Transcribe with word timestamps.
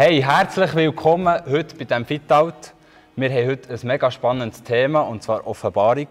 Hey, 0.00 0.22
herzlich 0.22 0.76
willkommen 0.76 1.42
heute 1.50 1.74
bei 1.74 1.84
diesem 1.84 2.04
Fitout. 2.04 2.70
Wir 3.16 3.30
haben 3.30 3.48
heute 3.48 3.74
ein 3.74 3.80
mega 3.82 4.08
spannendes 4.12 4.62
Thema, 4.62 5.00
und 5.00 5.24
zwar 5.24 5.44
Offenbarung. 5.44 6.06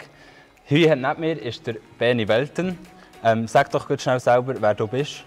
Hier 0.66 0.94
neben 0.94 1.22
mir 1.22 1.42
ist 1.42 1.66
der 1.66 1.76
Beni 1.98 2.28
Welten. 2.28 2.78
Ähm, 3.24 3.48
sag 3.48 3.72
doch 3.72 3.88
kurz 3.88 4.02
schnell 4.02 4.20
selber, 4.20 4.56
wer 4.60 4.74
du 4.74 4.88
bist. 4.88 5.24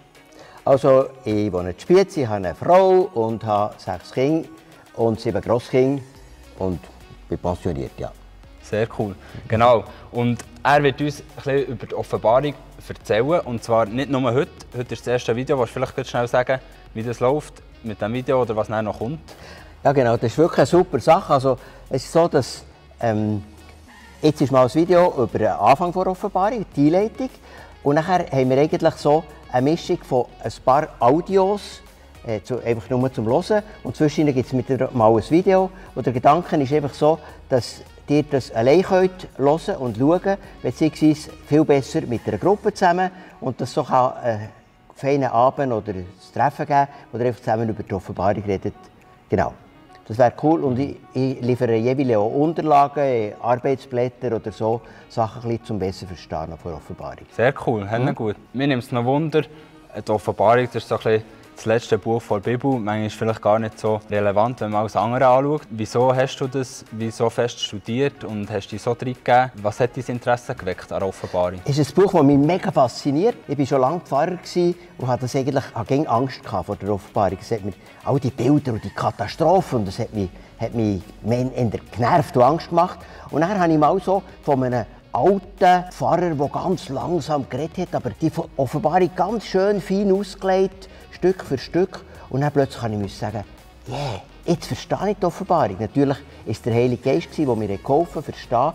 Also, 0.62 1.08
ich 1.24 1.50
wohne 1.50 1.70
in 1.70 1.80
Spiez, 1.80 2.18
ich 2.18 2.26
habe 2.26 2.36
eine 2.36 2.54
Frau 2.54 3.08
und 3.14 3.42
habe 3.44 3.72
sechs 3.78 4.12
Kinder 4.12 4.46
und 4.92 5.18
sieben 5.18 5.40
Grosskinder 5.40 6.02
und 6.58 6.80
bin 7.30 7.38
pensioniert, 7.38 7.92
ja. 7.96 8.12
Sehr 8.60 8.86
cool. 8.98 9.14
Genau. 9.48 9.84
Und 10.12 10.44
er 10.62 10.82
wird 10.82 11.00
uns 11.00 11.20
ein 11.22 11.26
bisschen 11.34 11.64
über 11.64 11.86
die 11.86 11.94
Offenbarung 11.94 12.52
erzählen. 12.86 13.40
Und 13.40 13.64
zwar 13.64 13.86
nicht 13.86 14.10
nur 14.10 14.34
heute. 14.34 14.50
Heute 14.76 14.92
ist 14.92 15.06
das 15.06 15.12
erste 15.14 15.34
Video. 15.34 15.56
Du 15.56 15.64
vielleicht 15.64 15.94
kurz 15.94 16.10
schnell 16.10 16.28
sagen, 16.28 16.60
wie 16.92 17.02
das 17.02 17.20
läuft 17.20 17.62
mit 17.82 18.00
dem 18.00 18.12
Video 18.12 18.42
oder 18.42 18.56
was 18.56 18.68
noch 18.68 18.98
kommt? 18.98 19.20
Ja, 19.82 19.92
genau. 19.92 20.16
Das 20.16 20.32
ist 20.32 20.38
wirklich 20.38 20.58
eine 20.58 20.66
super 20.66 21.00
Sache. 21.00 21.32
Also, 21.32 21.58
es 21.88 22.04
ist 22.04 22.12
so, 22.12 22.28
dass 22.28 22.64
ähm, 23.00 23.42
jetzt 24.20 24.40
ist 24.40 24.52
mal 24.52 24.64
ein 24.64 24.74
Video 24.74 25.12
über 25.16 25.38
den 25.38 25.48
Anfang 25.48 25.92
der 25.92 26.06
Offenbarung, 26.06 26.66
die 26.76 26.86
Einleitung. 26.86 27.30
Und 27.82 27.94
nachher 27.94 28.26
haben 28.30 28.50
wir 28.50 28.58
eigentlich 28.58 28.94
so 28.94 29.24
eine 29.50 29.70
Mischung 29.70 29.98
von 30.02 30.26
ein 30.42 30.52
paar 30.64 30.88
Audios, 30.98 31.80
äh, 32.26 32.42
zu, 32.42 32.62
einfach 32.62 32.90
nur 32.90 33.12
zum 33.12 33.26
Hören. 33.26 33.62
Und 33.82 33.96
zwischendurch 33.96 34.36
gibt 34.36 34.46
es 34.48 34.52
mit 34.52 34.94
mal 34.94 35.10
ein 35.10 35.30
Video. 35.30 35.70
Und 35.94 36.06
der 36.06 36.12
Gedanke 36.12 36.56
ist 36.56 36.72
einfach 36.72 36.92
so, 36.92 37.18
dass 37.48 37.80
ihr 38.08 38.24
das 38.24 38.50
allein 38.52 38.82
könnt 38.82 39.28
hören 39.36 39.76
und 39.76 39.96
schauen, 39.96 40.36
beziehungsweise 40.62 41.30
viel 41.46 41.64
besser 41.64 42.02
mit 42.02 42.26
einer 42.26 42.38
Gruppe 42.38 42.74
zusammen. 42.74 43.10
Und 43.40 43.60
das 43.60 43.72
so 43.72 43.84
kann 43.84 44.12
einen 44.14 44.48
feinen 45.00 45.30
Abend 45.30 45.72
oder 45.72 45.92
ein 45.92 46.06
Treffen 46.34 46.66
geben, 46.66 46.88
wo 47.10 47.18
ihr 47.18 47.26
einfach 47.26 47.40
zusammen 47.40 47.68
über 47.68 47.82
die 47.82 47.94
Offenbarung 47.94 48.42
redet. 48.44 48.74
Genau. 49.28 49.54
Das 50.06 50.18
wäre 50.18 50.32
cool 50.42 50.64
und 50.64 50.78
ich, 50.78 50.96
ich 51.14 51.40
liefere 51.40 51.76
jeweils 51.76 52.16
auch 52.16 52.26
Unterlagen, 52.26 53.32
Arbeitsblätter 53.40 54.34
oder 54.34 54.50
so, 54.50 54.80
Sachen 55.08 55.42
ein 55.42 55.48
bisschen 55.50 55.64
zum 55.66 55.78
besser 55.78 56.06
verstehen 56.06 56.52
von 56.60 56.74
Offenbarung. 56.74 57.26
Sehr 57.30 57.54
cool, 57.64 57.84
mhm. 57.84 58.14
gut. 58.14 58.36
Mir 58.52 58.66
nimmt 58.66 58.82
es 58.82 58.90
noch 58.90 59.04
Wunder, 59.04 59.42
die 59.42 60.10
Offenbarung, 60.10 60.66
das 60.66 60.76
ist 60.76 60.88
so 60.88 60.96
ein 60.96 61.02
bisschen 61.02 61.22
das 61.60 61.66
letzte 61.66 61.98
Buch 61.98 62.22
der 62.30 62.38
Bibel. 62.38 62.70
Manchmal 62.70 63.04
ist 63.04 63.16
vielleicht 63.16 63.42
gar 63.42 63.58
nicht 63.58 63.78
so 63.78 64.00
relevant, 64.10 64.62
wenn 64.62 64.70
man 64.70 64.80
alles 64.80 64.96
andere 64.96 65.26
anschaut. 65.26 65.62
Wieso 65.68 66.14
hast 66.14 66.38
du 66.38 66.46
das 66.46 66.86
wieso 66.90 67.28
fest 67.28 67.60
studiert 67.60 68.24
und 68.24 68.50
hast 68.50 68.68
dich 68.68 68.80
so 68.80 68.94
drin 68.94 69.12
gegeben? 69.12 69.50
Was 69.60 69.78
hat 69.78 69.94
dein 69.94 70.04
Interesse 70.06 70.54
geweckt 70.54 70.90
an 70.90 71.02
Offenbarung? 71.02 71.60
Es 71.66 71.76
ist 71.76 71.90
ein 71.90 72.02
Buch, 72.02 72.12
das 72.12 72.22
mich 72.22 72.38
mega 72.38 72.72
fasziniert. 72.72 73.36
Ich 73.46 73.58
war 73.58 73.66
schon 73.66 73.80
lange 73.82 74.00
Pfarrer 74.00 74.38
und 74.96 75.06
hatte 75.06 75.22
das 75.22 75.36
eigentlich, 75.36 75.64
hatte 75.74 76.08
Angst 76.08 76.40
vor 76.46 76.76
der 76.76 76.94
Offenbarung. 76.94 77.38
Es 77.38 77.50
hat 77.50 77.62
mir 77.62 77.74
all 78.06 78.18
die 78.18 78.30
Bilder 78.30 78.72
und 78.72 78.82
die 78.82 78.90
Katastrophen 78.90 79.80
und 79.80 79.88
das 79.88 79.98
hat 79.98 80.14
mich, 80.14 80.30
hat 80.58 80.74
mich 80.74 81.02
genervt 81.92 82.36
und 82.38 82.42
Angst 82.42 82.70
gemacht. 82.70 83.00
Und 83.30 83.42
dann 83.42 83.60
habe 83.60 83.70
ich 83.70 83.78
mal 83.78 84.00
so 84.00 84.22
von 84.44 84.64
einem 84.64 84.86
alten 85.12 85.90
Pfarrer, 85.90 86.34
der 86.34 86.48
ganz 86.48 86.88
langsam 86.88 87.46
geredet 87.50 87.76
hat, 87.78 87.94
aber 87.96 88.10
die 88.10 88.30
Offenbarung 88.56 89.10
ganz 89.14 89.44
schön 89.44 89.82
fein 89.82 90.10
ausgelegt 90.10 90.88
Stück 91.12 91.44
für 91.44 91.58
Stück. 91.58 92.04
Und 92.28 92.42
dann 92.42 92.52
plötzlich 92.52 92.80
kann 92.80 93.04
ich 93.04 93.16
sagen, 93.16 93.44
yeah, 93.88 94.22
jetzt 94.44 94.66
verstehe 94.66 95.10
ich 95.10 95.16
die 95.16 95.26
Offenbarung. 95.26 95.76
Natürlich 95.78 96.16
war 96.16 96.52
es 96.52 96.62
der 96.62 96.74
Heilige 96.74 97.02
Geist, 97.02 97.28
der 97.36 97.56
mir 97.56 97.76
geholfen 97.78 98.16
hat, 98.16 98.24
verstehen. 98.24 98.72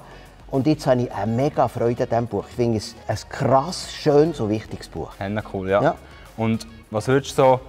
Und 0.52 0.68
jetzt 0.68 0.86
habe 0.88 1.02
ich 1.02 1.14
eine 1.14 1.32
mega 1.32 1.68
Freude 1.68 2.04
an 2.04 2.10
diesem 2.10 2.28
Buch. 2.28 2.46
Ich 2.50 2.56
finde 2.56 2.78
es 2.78 2.96
ein 3.08 3.18
krass, 3.30 3.92
schönes 3.92 4.40
und 4.40 4.50
wichtiges 4.50 4.88
Buch. 4.88 5.12
Ja, 5.20 5.30
cool, 5.54 5.70
ja. 5.70 5.82
ja. 5.82 5.96
Und 6.38 6.68
was 6.92 7.08
würdest 7.08 7.38
du 7.38 7.44
so 7.44 7.60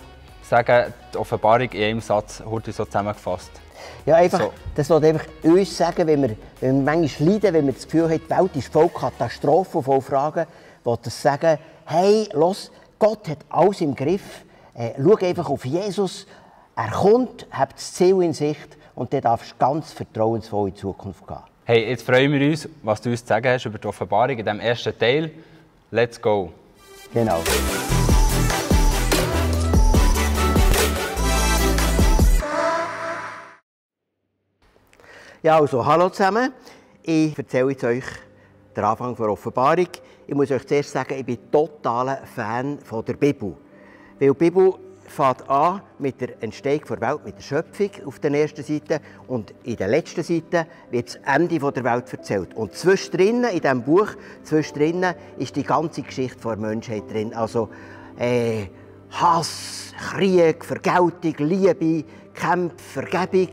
sagen, 0.43 0.93
die 1.13 1.19
Offenbarung 1.19 1.71
in 1.71 1.83
einem 1.83 2.01
Satz, 2.01 2.43
heute 2.45 2.73
so 2.73 2.85
zusammengefasst? 2.85 3.51
Ja, 4.05 4.17
einfach, 4.17 4.41
so. 4.41 4.53
das 4.75 4.89
will 4.91 5.05
einfach 5.05 5.27
uns 5.43 5.77
sagen, 5.77 6.07
wenn 6.07 6.23
wir, 6.23 6.37
wenn 6.61 6.85
wir 6.85 6.95
manchmal 6.97 7.29
leiden, 7.31 7.55
wenn 7.55 7.67
wir 7.67 7.73
das 7.73 7.85
Gefühl 7.85 8.11
haben, 8.11 8.21
die 8.25 8.31
Welt 8.31 8.57
ist 8.57 8.73
voll 8.73 8.89
Katastrophen, 8.89 9.83
voll 9.83 10.01
Fragen, 10.01 10.47
will 10.85 10.99
das 11.03 11.21
sagen, 11.21 11.59
hey, 11.87 12.29
los, 12.33 12.71
Gott 12.99 13.29
hat 13.29 13.39
alles 13.49 13.81
im 13.81 13.95
Griff. 13.95 14.45
Schau 14.79 15.17
einfach 15.17 15.49
auf 15.49 15.65
Jesus. 15.65 16.27
Er 16.75 16.91
kommt, 16.91 17.47
hat 17.51 17.73
das 17.73 17.95
Ziel 17.95 18.21
in 18.21 18.35
Sicht 18.35 18.77
und 18.95 19.11
dann 19.11 19.23
darfst 19.23 19.53
du 19.53 19.57
ganz 19.59 19.93
vertrauensvoll 19.93 20.69
in 20.69 20.75
die 20.75 20.81
Zukunft 20.81 21.27
gehen. 21.27 21.39
Hey, 21.65 21.89
jetzt 21.89 22.05
freuen 22.05 22.31
wir 22.31 22.51
uns, 22.51 22.69
was 22.83 23.01
du 23.01 23.09
uns 23.09 23.23
zu 23.23 23.27
sagen 23.27 23.49
hast 23.49 23.65
über 23.65 23.79
die 23.79 23.89
Offenbarung 23.89 24.37
in 24.37 24.45
diesem 24.45 24.61
ersten 24.61 24.99
Teil. 24.99 25.31
Let's 25.91 26.21
go! 26.21 26.53
Genau. 27.15 27.41
Ja, 35.43 35.59
also, 35.59 35.87
hallo 35.87 36.11
zusammen. 36.11 36.53
Ich 37.03 37.39
erzähle 37.39 37.71
jetzt 37.71 37.85
euch 37.85 38.05
den 38.77 38.85
Anfang 38.85 39.17
der 39.17 39.31
Offenbarung. 39.31 39.89
Ich 40.27 40.35
muss 40.35 40.51
euch 40.51 40.67
zuerst 40.67 40.91
sagen, 40.91 41.15
ich 41.15 41.25
bin 41.25 41.51
totaler 41.51 42.19
Fan 42.27 42.79
von 42.81 43.03
der 43.05 43.15
Bibel. 43.15 43.57
Weil 44.19 44.29
die 44.29 44.35
Bibel 44.35 44.75
fängt 45.09 45.49
an 45.49 45.83
mit 45.99 46.21
der 46.21 46.43
Entstehung 46.43 46.83
der 46.89 47.01
Welt, 47.01 47.25
mit 47.25 47.37
der 47.37 47.43
Schöpfung 47.43 47.91
auf 48.07 48.19
der 48.19 48.33
ersten 48.33 48.63
Seite 48.63 49.01
und 49.29 49.55
in 49.65 49.77
der 49.77 49.89
letzten 49.89 50.23
Seite 50.23 50.67
wird 50.91 51.09
das 51.09 51.19
Ende 51.27 51.59
der 51.59 51.85
Welt 51.85 52.13
erzählt. 52.13 52.55
Und 52.55 52.75
zwischendrin, 52.75 53.45
in 53.45 53.61
diesem 53.61 53.83
Buch, 53.83 54.09
zwischendrin 54.43 55.05
ist 55.39 55.55
die 55.57 55.63
ganze 55.63 56.03
Geschichte 56.03 56.41
der 56.43 56.57
Menschheit 56.57 57.11
drin. 57.11 57.35
Also 57.35 57.69
äh, 58.19 58.67
Hass, 59.11 59.93
Krieg, 60.11 60.65
Vergeltung, 60.65 61.35
Liebe, 61.39 62.05
Kämpfe, 62.35 63.03
Vergebung. 63.03 63.49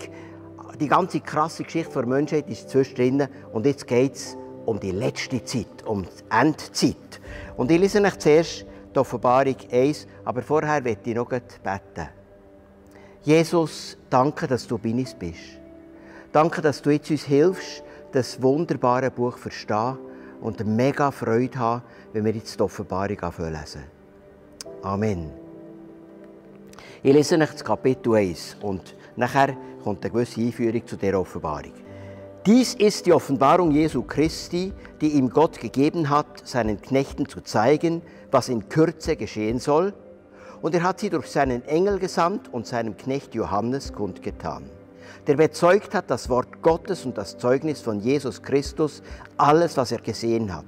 Die 0.80 0.88
ganze 0.88 1.19
krasse 1.19 1.63
Geschichte 1.63 1.94
der 1.94 2.06
Menschheit 2.06 2.50
ist 2.50 2.69
zwischendrin 2.69 3.28
und 3.51 3.66
jetzt 3.66 3.88
geht 3.88 4.16
es 4.16 4.35
um 4.66 4.80
die 4.80 4.91
letzte 4.91 5.44
Zeit, 5.44 5.84
um 5.85 6.03
die 6.03 6.35
Endzeit. 6.35 7.22
Und 7.57 7.69
ich 7.69 7.80
lese 7.80 8.01
euch 8.01 8.18
zuerst 8.18 8.66
die 8.94 9.00
Offenbarung 9.00 9.56
1. 9.72 10.08
Aber 10.26 10.42
vorher 10.42 10.81
möchte 10.81 11.09
ich 11.09 11.16
noch 11.16 11.30
beten. 11.30 12.09
Jesus, 13.24 13.98
danke, 14.09 14.48
dass 14.48 14.68
du 14.68 14.78
bei 14.78 14.92
uns 14.92 15.14
bist. 15.14 15.59
Danke, 16.31 16.62
dass 16.62 16.81
du 16.81 16.90
jetzt 16.90 17.09
uns 17.09 17.24
hilfst, 17.24 17.84
das 18.12 18.42
wunderbare 18.42 19.09
Buch 19.12 19.38
verstehen 19.38 19.98
und 20.42 20.66
mega 20.66 21.12
Freude 21.12 21.58
haben, 21.58 21.84
wenn 22.12 22.26
wir 22.26 22.34
jetzt 22.34 22.59
die 22.59 22.64
Offenbarung 22.64 23.18
lesen. 23.18 23.84
Amen. 24.81 25.31
Ich 27.02 27.14
lese 27.14 27.38
euch 27.38 27.52
das 27.52 27.64
Kapitel 27.64 28.16
1 28.16 28.58
und 28.62 28.96
nachher 29.16 29.56
kommt 29.84 30.04
eine 30.04 30.12
gewisse 30.12 30.42
Einführung 30.42 30.86
zu 30.86 30.98
der 30.98 31.20
Offenbarung. 31.20 31.82
Dies 32.46 32.74
ist 32.74 33.06
die 33.06 33.14
Offenbarung 33.14 33.72
Jesu 33.72 34.04
Christi, 34.04 34.74
die 35.00 35.14
ihm 35.14 35.30
Gott 35.30 35.62
gegeben 35.62 36.09
hat, 36.09 36.46
seinen 36.46 36.81
Knechten 36.81 37.30
zu 37.30 37.40
zeigen, 37.40 38.02
was 38.31 38.50
in 38.50 38.68
Kürze 38.68 39.16
geschehen 39.16 39.59
soll. 39.59 39.94
Und 40.62 40.76
er 40.76 40.84
hat 40.84 41.00
sie 41.00 41.09
durch 41.09 41.28
seinen 41.28 41.64
Engel 41.64 42.00
gesandt 42.00 42.52
und 42.52 42.68
seinem 42.68 42.98
Knecht 42.98 43.34
Johannes 43.34 43.94
kundgetan, 43.94 44.70
der 45.26 45.38
bezeugt 45.38 45.96
hat 45.96 46.12
das 46.12 46.28
Wort 46.28 46.62
Gottes 46.62 47.06
und 47.06 47.18
das 47.18 47.38
Zeugnis 47.38 47.80
von 47.80 48.02
Jesus 48.02 48.42
Christus, 48.42 49.04
alles, 49.38 49.78
was 49.78 49.94
er 49.94 50.02
gesehen 50.02 50.54
hat. 50.54 50.66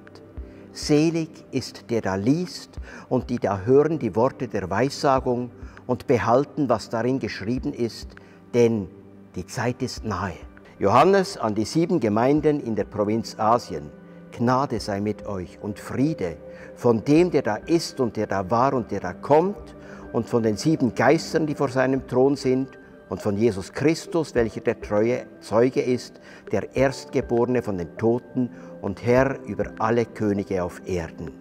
Selig 0.72 1.30
ist 1.52 1.90
der 1.90 2.00
da 2.00 2.16
liest 2.16 2.70
und 3.10 3.30
die 3.30 3.40
da 3.40 3.60
hören 3.66 4.00
die 4.00 4.16
Worte 4.16 4.48
der 4.48 4.70
Weissagung 4.70 5.52
und 5.88 6.08
behalten, 6.08 6.70
was 6.70 6.88
darin 6.88 7.20
geschrieben 7.20 7.74
ist, 7.74 8.16
denn 8.54 8.88
die 9.36 9.46
Zeit 9.46 9.82
ist 9.82 10.06
nahe. 10.06 10.36
Johannes 10.78 11.38
an 11.38 11.56
die 11.56 11.64
sieben 11.64 12.02
Gemeinden 12.02 12.60
in 12.60 12.76
der 12.76 12.84
Provinz 12.84 13.40
Asien. 13.40 13.90
Gnade 14.34 14.82
sei 14.82 15.00
mit 15.00 15.26
euch 15.26 15.58
und 15.62 15.80
Friede 15.80 16.36
von 16.76 17.02
dem, 17.06 17.32
der 17.32 17.44
da 17.44 17.56
ist 17.56 18.02
und 18.02 18.18
der 18.18 18.28
da 18.28 18.52
war 18.52 18.74
und 18.74 18.92
der 18.92 19.00
da 19.00 19.14
kommt 19.14 19.74
und 20.12 20.28
von 20.28 20.44
den 20.44 20.58
sieben 20.58 20.94
Geistern, 20.94 21.48
die 21.48 21.56
vor 21.56 21.70
seinem 21.70 22.06
Thron 22.08 22.36
sind 22.36 22.78
und 23.08 23.22
von 23.22 23.38
Jesus 23.38 23.72
Christus, 23.72 24.36
welcher 24.36 24.60
der 24.60 24.82
treue 24.82 25.26
Zeuge 25.40 25.82
ist, 25.82 26.20
der 26.52 26.76
Erstgeborene 26.76 27.62
von 27.62 27.78
den 27.78 27.96
Toten 27.96 28.50
und 28.82 29.06
Herr 29.06 29.40
über 29.46 29.72
alle 29.80 30.06
Könige 30.06 30.62
auf 30.62 30.82
Erden. 30.86 31.32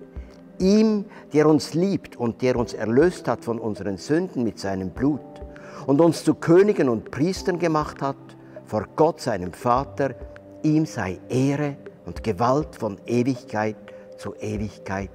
Ihm, 0.60 1.06
der 1.32 1.48
uns 1.48 1.74
liebt 1.74 2.14
und 2.14 2.40
der 2.40 2.54
uns 2.54 2.72
erlöst 2.72 3.26
hat 3.26 3.44
von 3.44 3.58
unseren 3.58 3.96
Sünden 3.96 4.44
mit 4.44 4.60
seinem 4.60 4.90
Blut 4.90 5.42
und 5.88 6.00
uns 6.00 6.22
zu 6.22 6.34
Königen 6.34 6.88
und 6.88 7.10
Priestern 7.10 7.58
gemacht 7.58 8.00
hat, 8.00 8.33
vor 8.74 8.88
Gott, 8.96 9.20
seinem 9.20 9.52
Vater, 9.52 10.16
ihm 10.64 10.84
sei 10.84 11.20
Ehre 11.28 11.76
und 12.06 12.24
Gewalt 12.24 12.74
von 12.74 12.98
Ewigkeit 13.06 13.76
zu 14.18 14.34
Ewigkeit. 14.34 15.12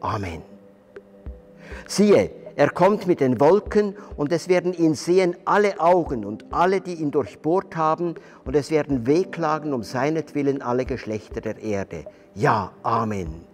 Amen. 0.00 0.40
Siehe, 1.86 2.30
er 2.56 2.70
kommt 2.70 3.06
mit 3.06 3.20
den 3.20 3.38
Wolken 3.40 3.94
und 4.16 4.32
es 4.32 4.48
werden 4.48 4.72
ihn 4.72 4.94
sehen 4.94 5.36
alle 5.44 5.80
Augen 5.80 6.24
und 6.24 6.46
alle, 6.50 6.80
die 6.80 6.94
ihn 6.94 7.10
durchbohrt 7.10 7.76
haben, 7.76 8.14
und 8.46 8.56
es 8.56 8.70
werden 8.70 9.06
wehklagen 9.06 9.74
um 9.74 9.82
seinetwillen 9.82 10.62
alle 10.62 10.86
Geschlechter 10.86 11.42
der 11.42 11.62
Erde. 11.62 12.06
Ja, 12.34 12.72
Amen. 12.82 13.44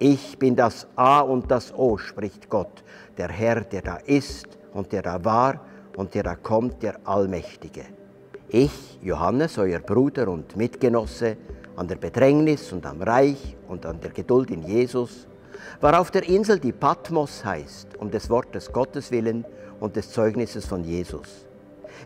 Ich 0.00 0.40
bin 0.40 0.56
das 0.56 0.88
A 0.96 1.20
und 1.20 1.52
das 1.52 1.72
O, 1.72 1.98
spricht 1.98 2.50
Gott, 2.50 2.82
der 3.16 3.28
Herr, 3.28 3.60
der 3.60 3.82
da 3.82 3.98
ist 4.04 4.58
und 4.74 4.90
der 4.90 5.02
da 5.02 5.24
war 5.24 5.60
und 5.96 6.16
der 6.16 6.24
da 6.24 6.34
kommt, 6.34 6.82
der 6.82 6.96
Allmächtige. 7.04 7.84
Ich, 8.54 8.98
Johannes, 9.00 9.56
euer 9.56 9.78
Bruder 9.78 10.28
und 10.28 10.58
Mitgenosse, 10.58 11.38
an 11.74 11.88
der 11.88 11.96
Bedrängnis 11.96 12.70
und 12.74 12.84
am 12.84 13.00
Reich 13.00 13.56
und 13.66 13.86
an 13.86 13.98
der 13.98 14.10
Geduld 14.10 14.50
in 14.50 14.62
Jesus, 14.62 15.26
war 15.80 15.98
auf 15.98 16.10
der 16.10 16.28
Insel, 16.28 16.60
die 16.60 16.72
Patmos 16.72 17.42
heißt, 17.46 17.96
um 17.96 18.10
des 18.10 18.28
Wortes 18.28 18.70
Gottes 18.70 19.10
willen 19.10 19.46
und 19.80 19.96
des 19.96 20.10
Zeugnisses 20.10 20.66
von 20.66 20.84
Jesus. 20.84 21.46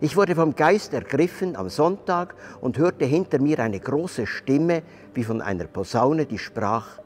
Ich 0.01 0.17
wurde 0.17 0.37
vom 0.37 0.55
Geist 0.55 0.95
ergriffen 0.95 1.57
am 1.57 1.69
Sonntag 1.69 2.37
und 2.61 2.79
hörte 2.79 3.07
hinter 3.07 3.41
mir 3.41 3.59
eine 3.59 3.81
große 3.81 4.29
Stimme 4.29 4.85
wie 5.15 5.25
von 5.25 5.43
einer 5.43 5.65
Posaune, 5.65 6.27
die 6.27 6.39
sprach, 6.39 7.01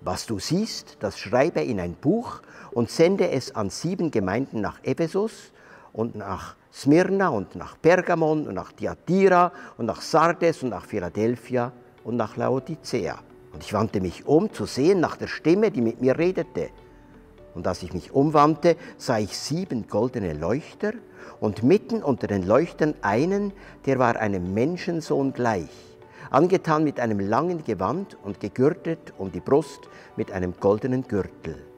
was 0.00 0.26
du 0.26 0.40
siehst, 0.40 0.96
das 0.98 1.16
schreibe 1.16 1.60
in 1.60 1.78
ein 1.78 1.94
Buch 1.94 2.42
und 2.72 2.90
sende 2.90 3.30
es 3.30 3.54
an 3.54 3.70
sieben 3.70 4.10
Gemeinden 4.10 4.60
nach 4.60 4.82
Ephesus 4.82 5.52
und 5.92 6.16
nach 6.16 6.56
Smyrna 6.72 7.28
und 7.28 7.56
nach 7.56 7.76
Pergamon 7.80 8.46
und 8.46 8.54
nach 8.54 8.72
Thyatira 8.72 9.52
und 9.76 9.86
nach 9.86 10.00
Sardes 10.00 10.62
und 10.62 10.70
nach 10.70 10.84
Philadelphia 10.84 11.72
und 12.04 12.16
nach 12.16 12.36
Laodicea. 12.36 13.18
Und 13.52 13.64
ich 13.64 13.72
wandte 13.72 14.00
mich 14.00 14.26
um, 14.26 14.52
zu 14.52 14.64
sehen 14.66 15.00
nach 15.00 15.16
der 15.16 15.26
Stimme, 15.26 15.70
die 15.70 15.80
mit 15.80 16.00
mir 16.00 16.16
redete. 16.16 16.70
Und 17.54 17.66
als 17.66 17.82
ich 17.82 17.92
mich 17.92 18.12
umwandte, 18.12 18.76
sah 18.96 19.18
ich 19.18 19.36
sieben 19.36 19.88
goldene 19.88 20.34
Leuchter 20.34 20.92
und 21.40 21.62
mitten 21.64 22.02
unter 22.02 22.28
den 22.28 22.46
Leuchtern 22.46 22.94
einen, 23.02 23.52
der 23.86 23.98
war 23.98 24.16
einem 24.16 24.54
Menschensohn 24.54 25.32
gleich, 25.32 25.70
angetan 26.30 26.84
mit 26.84 27.00
einem 27.00 27.18
langen 27.18 27.64
Gewand 27.64 28.16
und 28.22 28.38
gegürtet 28.38 29.12
um 29.18 29.32
die 29.32 29.40
Brust 29.40 29.88
mit 30.16 30.30
einem 30.30 30.54
goldenen 30.60 31.08
Gürtel. 31.08 31.69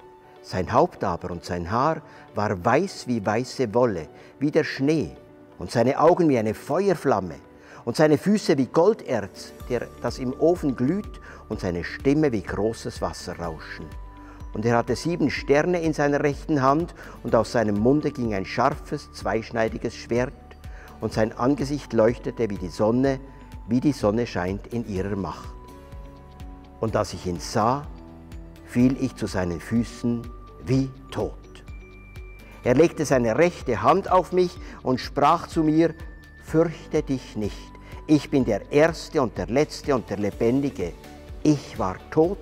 Sein 0.42 0.72
Haupt 0.72 1.04
aber 1.04 1.30
und 1.30 1.44
sein 1.44 1.70
Haar 1.70 2.02
war 2.34 2.64
weiß 2.64 3.06
wie 3.06 3.24
weiße 3.24 3.72
Wolle, 3.74 4.08
wie 4.40 4.50
der 4.50 4.64
Schnee, 4.64 5.16
und 5.58 5.70
seine 5.70 6.00
Augen 6.00 6.28
wie 6.28 6.38
eine 6.38 6.54
Feuerflamme, 6.54 7.36
und 7.84 7.96
seine 7.96 8.18
Füße 8.18 8.58
wie 8.58 8.66
Golderz, 8.66 9.52
der, 9.68 9.86
das 10.02 10.18
im 10.18 10.32
Ofen 10.40 10.74
glüht, 10.74 11.20
und 11.48 11.60
seine 11.60 11.84
Stimme 11.84 12.32
wie 12.32 12.42
großes 12.42 13.00
Wasserrauschen. 13.00 13.86
Und 14.52 14.66
er 14.66 14.76
hatte 14.76 14.96
sieben 14.96 15.30
Sterne 15.30 15.80
in 15.80 15.92
seiner 15.92 16.22
rechten 16.22 16.60
Hand, 16.60 16.92
und 17.22 17.34
aus 17.36 17.52
seinem 17.52 17.78
Munde 17.78 18.10
ging 18.10 18.34
ein 18.34 18.44
scharfes, 18.44 19.12
zweischneidiges 19.12 19.94
Schwert, 19.94 20.32
und 21.00 21.12
sein 21.12 21.32
Angesicht 21.32 21.92
leuchtete 21.92 22.50
wie 22.50 22.58
die 22.58 22.68
Sonne, 22.68 23.20
wie 23.68 23.80
die 23.80 23.92
Sonne 23.92 24.26
scheint 24.26 24.66
in 24.68 24.88
ihrer 24.88 25.16
Macht. 25.16 25.54
Und 26.80 26.96
als 26.96 27.12
ich 27.12 27.26
ihn 27.26 27.38
sah, 27.38 27.86
fiel 28.72 28.96
ich 28.98 29.14
zu 29.16 29.26
seinen 29.26 29.60
Füßen 29.60 30.22
wie 30.64 30.88
tot. 31.10 31.34
Er 32.64 32.74
legte 32.74 33.04
seine 33.04 33.36
rechte 33.36 33.82
Hand 33.82 34.10
auf 34.10 34.32
mich 34.32 34.56
und 34.82 34.98
sprach 34.98 35.46
zu 35.46 35.62
mir, 35.62 35.94
fürchte 36.42 37.02
dich 37.02 37.36
nicht, 37.36 37.72
ich 38.06 38.30
bin 38.30 38.46
der 38.46 38.72
Erste 38.72 39.20
und 39.20 39.36
der 39.36 39.46
Letzte 39.48 39.94
und 39.94 40.08
der 40.08 40.16
Lebendige. 40.16 40.92
Ich 41.42 41.78
war 41.78 41.96
tot 42.10 42.38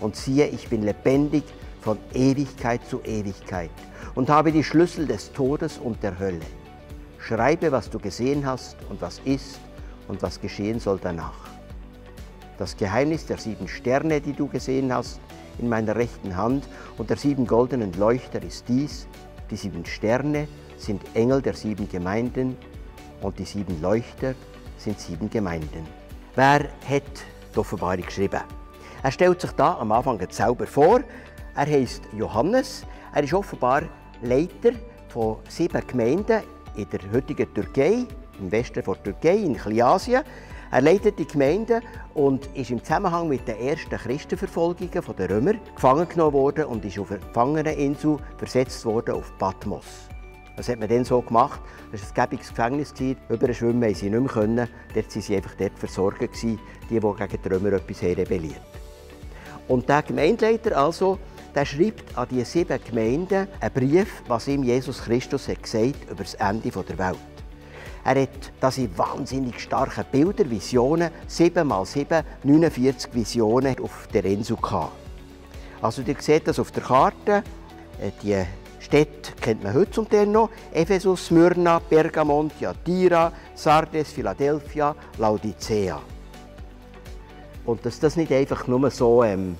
und 0.00 0.16
siehe, 0.16 0.48
ich 0.48 0.68
bin 0.68 0.82
lebendig 0.82 1.44
von 1.80 1.98
Ewigkeit 2.14 2.84
zu 2.88 3.00
Ewigkeit 3.04 3.70
und 4.16 4.28
habe 4.28 4.50
die 4.50 4.64
Schlüssel 4.64 5.06
des 5.06 5.32
Todes 5.32 5.78
und 5.78 6.02
der 6.02 6.18
Hölle. 6.18 6.40
Schreibe, 7.18 7.70
was 7.70 7.88
du 7.88 8.00
gesehen 8.00 8.44
hast 8.44 8.76
und 8.88 9.00
was 9.00 9.20
ist 9.24 9.60
und 10.08 10.20
was 10.20 10.40
geschehen 10.40 10.80
soll 10.80 10.98
danach. 11.00 11.48
Das 12.58 12.76
Geheimnis 12.76 13.24
der 13.24 13.38
sieben 13.38 13.68
Sterne, 13.68 14.20
die 14.20 14.32
du 14.32 14.48
gesehen 14.48 14.92
hast, 14.92 15.20
in 15.60 15.68
meiner 15.68 15.94
rechten 15.94 16.36
Hand 16.36 16.68
und 16.98 17.10
der 17.10 17.16
sieben 17.16 17.46
goldenen 17.46 17.92
Leuchter 17.92 18.42
ist 18.42 18.68
dies. 18.68 19.06
Die 19.50 19.56
sieben 19.56 19.84
Sterne 19.84 20.48
sind 20.76 21.02
Engel 21.14 21.42
der 21.42 21.54
sieben 21.54 21.88
Gemeinden 21.88 22.56
und 23.20 23.38
die 23.38 23.44
sieben 23.44 23.80
Leuchter 23.82 24.34
sind 24.78 24.98
sieben 24.98 25.28
Gemeinden. 25.28 25.86
Wer 26.34 26.68
hat 26.88 27.02
die 27.54 27.58
Offenbarung 27.58 28.04
geschrieben? 28.04 28.40
Er 29.02 29.10
stellt 29.10 29.40
sich 29.40 29.52
da 29.52 29.78
am 29.78 29.92
Anfang 29.92 30.20
selber 30.30 30.66
vor. 30.66 31.00
Er 31.54 31.66
heißt 31.66 32.02
Johannes. 32.16 32.86
Er 33.14 33.24
ist 33.24 33.34
offenbar 33.34 33.82
Leiter 34.22 34.72
von 35.08 35.38
sieben 35.48 35.82
Gemeinden 35.86 36.42
in 36.76 36.88
der 36.88 37.00
heutigen 37.12 37.52
Türkei, 37.52 38.06
im 38.38 38.52
Westen 38.52 38.82
der 38.82 39.02
Türkei, 39.02 39.36
in 39.36 39.56
Kleinasien. 39.56 40.22
Er 40.72 40.82
leitet 40.82 41.18
die 41.18 41.26
Gemeinde 41.26 41.80
und 42.14 42.48
ist 42.54 42.70
im 42.70 42.82
Zusammenhang 42.82 43.28
mit 43.28 43.46
den 43.48 43.58
ersten 43.58 43.96
Christenverfolgungen 43.96 45.02
der 45.18 45.30
Römer 45.30 45.54
gefangen 45.74 46.08
genommen 46.08 46.32
worden 46.32 46.66
und 46.66 46.84
ist 46.84 46.96
auf 46.96 47.10
eine 47.10 47.18
Gefangeneninsel 47.18 48.18
versetzt 48.38 48.84
worden 48.84 49.16
auf 49.16 49.36
Patmos. 49.38 49.84
Das 50.56 50.68
hat 50.68 50.78
man 50.78 50.88
dann 50.88 51.04
so 51.04 51.22
gemacht. 51.22 51.60
Das 51.90 52.02
war 52.02 52.08
ein 52.08 52.14
gäbiges 52.14 52.50
Gefängnis. 52.50 52.94
Überschwimmen 53.28 53.80
konnten 53.80 53.94
sie 53.94 54.10
nicht 54.10 54.36
mehr. 54.36 54.68
Dort 54.94 55.14
waren 55.14 55.22
sie 55.22 55.36
einfach 55.36 55.54
dort 55.56 55.76
versorgt, 55.76 56.42
die, 56.42 56.58
die 56.88 57.00
gegen 57.00 57.42
die 57.44 57.48
Römer 57.48 57.72
etwas 57.72 58.02
rebelliert 58.02 58.60
Und 59.66 59.88
der 59.88 60.02
Gemeindeleiter 60.02 60.76
also, 60.76 61.18
der 61.52 61.64
schreibt 61.64 62.16
an 62.16 62.28
die 62.30 62.44
sieben 62.44 62.78
Gemeinden 62.84 63.48
einen 63.58 63.74
Brief, 63.74 64.22
was 64.28 64.46
ihm 64.46 64.62
Jesus 64.62 65.02
Christus 65.02 65.48
hat 65.48 65.64
gesagt 65.64 66.08
über 66.08 66.22
das 66.22 66.34
Ende 66.34 66.70
der 66.70 66.98
Welt. 66.98 67.29
Er 68.12 68.22
hat 68.22 68.76
in 68.76 68.98
wahnsinnig 68.98 69.60
starken 69.60 70.04
Bilder, 70.10 70.50
Visionen, 70.50 71.12
7 71.28 71.70
x 71.70 71.92
7, 71.92 72.24
49 72.42 73.14
Visionen 73.14 73.78
auf 73.78 74.08
der 74.12 74.24
Insel 74.24 74.56
gehabt. 74.56 74.90
Also 75.80 76.02
ihr 76.02 76.16
seht 76.18 76.48
das 76.48 76.58
auf 76.58 76.72
der 76.72 76.82
Karte. 76.82 77.44
Äh, 78.00 78.10
die 78.20 78.44
Städte 78.80 79.30
kennt 79.40 79.62
man 79.62 79.74
heute 79.74 79.92
zum 79.92 80.08
Teil 80.08 80.26
noch. 80.26 80.50
Ephesus, 80.72 81.26
Smyrna, 81.26 81.78
Pergamon, 81.78 82.50
Thyatira, 82.50 83.32
Sardes, 83.54 84.10
Philadelphia, 84.10 84.96
Laodicea. 85.16 86.02
Und 87.64 87.86
dass 87.86 88.00
das 88.00 88.16
nicht 88.16 88.32
einfach 88.32 88.66
nur 88.66 88.90
so, 88.90 89.22
ähm, 89.22 89.54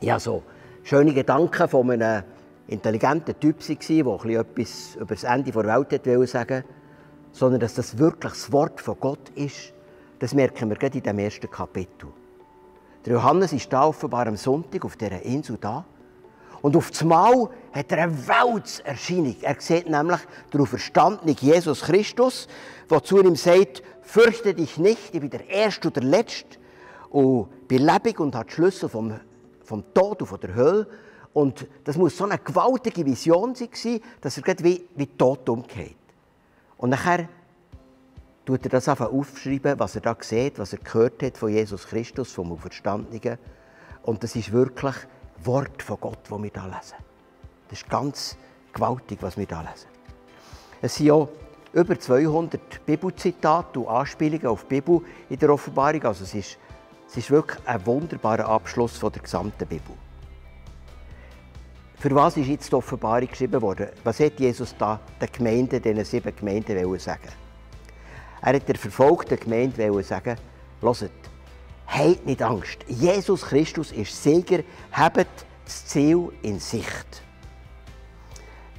ja, 0.00 0.18
so 0.18 0.42
schöne 0.82 1.12
Gedanken 1.12 1.68
von 1.68 1.90
einem 1.90 2.24
intelligenten 2.68 3.38
Typ 3.38 3.56
waren, 3.68 4.28
der 4.30 4.40
etwas 4.40 4.96
über 4.96 5.14
das 5.14 5.24
Ende 5.24 5.52
der 5.52 5.66
Welt 5.66 6.00
sagen 6.30 6.48
wollte, 6.48 6.79
sondern 7.32 7.60
dass 7.60 7.74
das 7.74 7.98
wirklich 7.98 8.32
das 8.32 8.52
Wort 8.52 8.80
von 8.80 8.96
Gott 9.00 9.30
ist, 9.34 9.72
das 10.18 10.34
merken 10.34 10.68
wir 10.68 10.76
gerade 10.76 10.98
in 10.98 11.04
dem 11.04 11.18
ersten 11.18 11.50
Kapitel. 11.50 12.08
Der 13.06 13.14
Johannes 13.14 13.52
ist 13.52 13.72
da 13.72 13.86
offenbar 13.86 14.26
am 14.26 14.36
Sonntag 14.36 14.84
auf 14.84 14.96
dieser 14.96 15.22
Insel 15.22 15.56
da. 15.58 15.84
Und 16.60 16.76
auf 16.76 16.90
das 16.90 17.02
Mal 17.02 17.48
hat 17.72 17.90
er 17.90 18.02
eine 18.02 18.28
Weltserscheinung. 18.28 19.36
Er 19.40 19.56
sieht 19.58 19.88
nämlich 19.88 20.20
den 20.52 20.60
auferstandenen 20.60 21.34
Jesus 21.40 21.80
Christus, 21.82 22.48
der 22.90 23.02
zu 23.02 23.18
ihm 23.18 23.36
sagt, 23.36 23.82
fürchte 24.02 24.52
dich 24.52 24.76
nicht, 24.76 25.14
ich 25.14 25.20
bin 25.20 25.30
der 25.30 25.48
Erste 25.48 25.88
und 25.88 25.96
der 25.96 26.02
Letzte 26.02 26.58
und 27.08 27.68
bin 27.68 27.82
lebendig 27.82 28.20
und 28.20 28.34
habe 28.34 28.46
die 28.46 28.52
Schlüssel 28.52 28.90
vom, 28.90 29.18
vom 29.64 29.82
Tod 29.94 30.20
und 30.20 30.28
von 30.28 30.40
der 30.40 30.54
Hölle. 30.54 30.86
Und 31.32 31.66
das 31.84 31.96
muss 31.96 32.16
so 32.18 32.24
eine 32.24 32.38
gewaltige 32.38 33.06
Vision 33.06 33.54
sein, 33.54 34.00
dass 34.20 34.36
er 34.36 34.42
gerade 34.42 34.62
wie, 34.62 34.86
wie 34.96 35.06
tot 35.06 35.48
umgeht. 35.48 35.96
Und 36.80 36.88
nachher 36.88 37.28
tut 38.46 38.64
er 38.64 38.70
das 38.70 38.88
einfach 38.88 39.12
aufschreiben, 39.12 39.78
was 39.78 39.96
er 39.96 40.00
da 40.00 40.16
sieht, 40.18 40.58
was 40.58 40.72
er 40.72 40.78
gehört 40.78 41.22
hat 41.22 41.36
von 41.36 41.50
Jesus 41.50 41.86
Christus, 41.86 42.32
vom 42.32 42.52
Auferstandenen. 42.52 43.36
Und 44.02 44.24
das 44.24 44.34
ist 44.34 44.50
wirklich 44.50 44.94
Wort 45.44 45.82
von 45.82 46.00
Gott, 46.00 46.20
das 46.30 46.42
wir 46.42 46.50
da 46.50 46.64
lesen. 46.64 46.96
Das 47.68 47.82
ist 47.82 47.88
ganz 47.90 48.34
gewaltig, 48.72 49.18
was 49.20 49.36
wir 49.36 49.44
da 49.46 49.60
lesen. 49.60 49.88
Es 50.80 50.94
sind 50.94 51.08
ja 51.08 51.28
über 51.74 52.00
200 52.00 52.86
Bibelzitate 52.86 53.78
und 53.78 53.86
Anspielungen 53.86 54.46
auf 54.46 54.62
die 54.62 54.80
Bibel 54.80 55.02
in 55.28 55.38
der 55.38 55.50
Offenbarung. 55.50 56.02
Also 56.04 56.24
es 56.24 56.34
ist, 56.34 56.58
es 57.08 57.18
ist 57.18 57.30
wirklich 57.30 57.60
ein 57.66 57.84
wunderbarer 57.84 58.48
Abschluss 58.48 58.96
von 58.96 59.12
der 59.12 59.20
gesamten 59.20 59.68
Bibel. 59.68 59.94
Für 62.00 62.14
was 62.14 62.34
ist 62.38 62.46
jetzt 62.46 62.72
die 62.72 62.76
Offenbarung 62.76 63.28
geschrieben 63.28 63.60
worden? 63.60 63.88
Was 64.04 64.20
hat 64.20 64.40
Jesus 64.40 64.74
da 64.78 64.98
den 65.20 65.28
Gemeinden, 65.30 65.82
diesen 65.82 66.02
sieben 66.02 66.34
Gemeinden 66.34 66.98
sagen? 66.98 67.28
Er 68.40 68.54
hat 68.54 68.66
der 68.66 68.76
verfolgten 68.76 69.38
Gemeinde 69.38 70.02
sagen, 70.02 70.36
hört, 70.80 71.10
habt 71.86 72.24
nicht 72.24 72.42
Angst. 72.42 72.78
Jesus 72.88 73.42
Christus 73.42 73.92
ist 73.92 74.22
Sieger, 74.22 74.60
habt 74.92 75.26
das 75.66 75.84
Ziel 75.84 76.30
in 76.40 76.58
Sicht. 76.58 77.22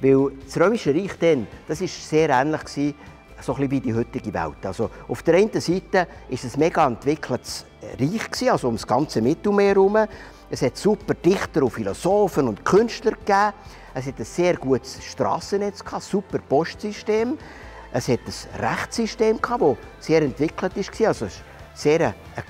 Weil 0.00 0.32
das 0.44 0.58
Römische 0.58 0.92
Reich 0.92 1.16
dann, 1.20 1.46
das 1.68 1.80
war 1.80 1.86
sehr 1.86 2.28
ähnlich 2.28 2.64
gewesen, 2.64 2.94
so 3.40 3.54
ein 3.54 3.70
wie 3.70 3.80
die 3.80 3.94
heutige 3.94 4.34
Welt. 4.34 4.66
Also 4.66 4.90
auf 5.06 5.22
der 5.22 5.34
einen 5.34 5.60
Seite 5.60 5.92
war 5.92 6.06
es 6.28 6.42
ein 6.42 6.58
mega 6.58 6.84
entwickeltes 6.88 7.66
Reich, 8.00 8.30
gewesen, 8.30 8.48
also 8.48 8.66
um 8.66 8.74
das 8.74 8.86
ganze 8.86 9.22
Mittelmeer 9.22 9.68
herum. 9.68 10.08
Es 10.52 10.60
hat 10.60 10.76
super 10.76 11.14
Dichter 11.14 11.62
und 11.62 11.70
Philosophen 11.70 12.46
und 12.46 12.62
Künstler 12.62 13.12
gegeben. 13.12 13.54
Es 13.94 14.04
hat 14.04 14.18
ein 14.18 14.24
sehr 14.26 14.54
gutes 14.56 15.02
Strassennetz, 15.02 15.82
gehabt, 15.82 16.02
super 16.02 16.40
Postsystem. 16.40 17.38
Es 17.90 18.06
hat 18.06 18.18
ein 18.26 18.60
Rechtssystem, 18.62 19.38
das 19.40 19.76
sehr 20.00 20.20
entwickelt 20.20 20.76
war. 20.76 21.08
Also 21.08 21.24
es 21.24 21.38
war 21.38 21.44
sehr 21.72 22.00
ein, 22.08 22.14
ein, 22.36 22.44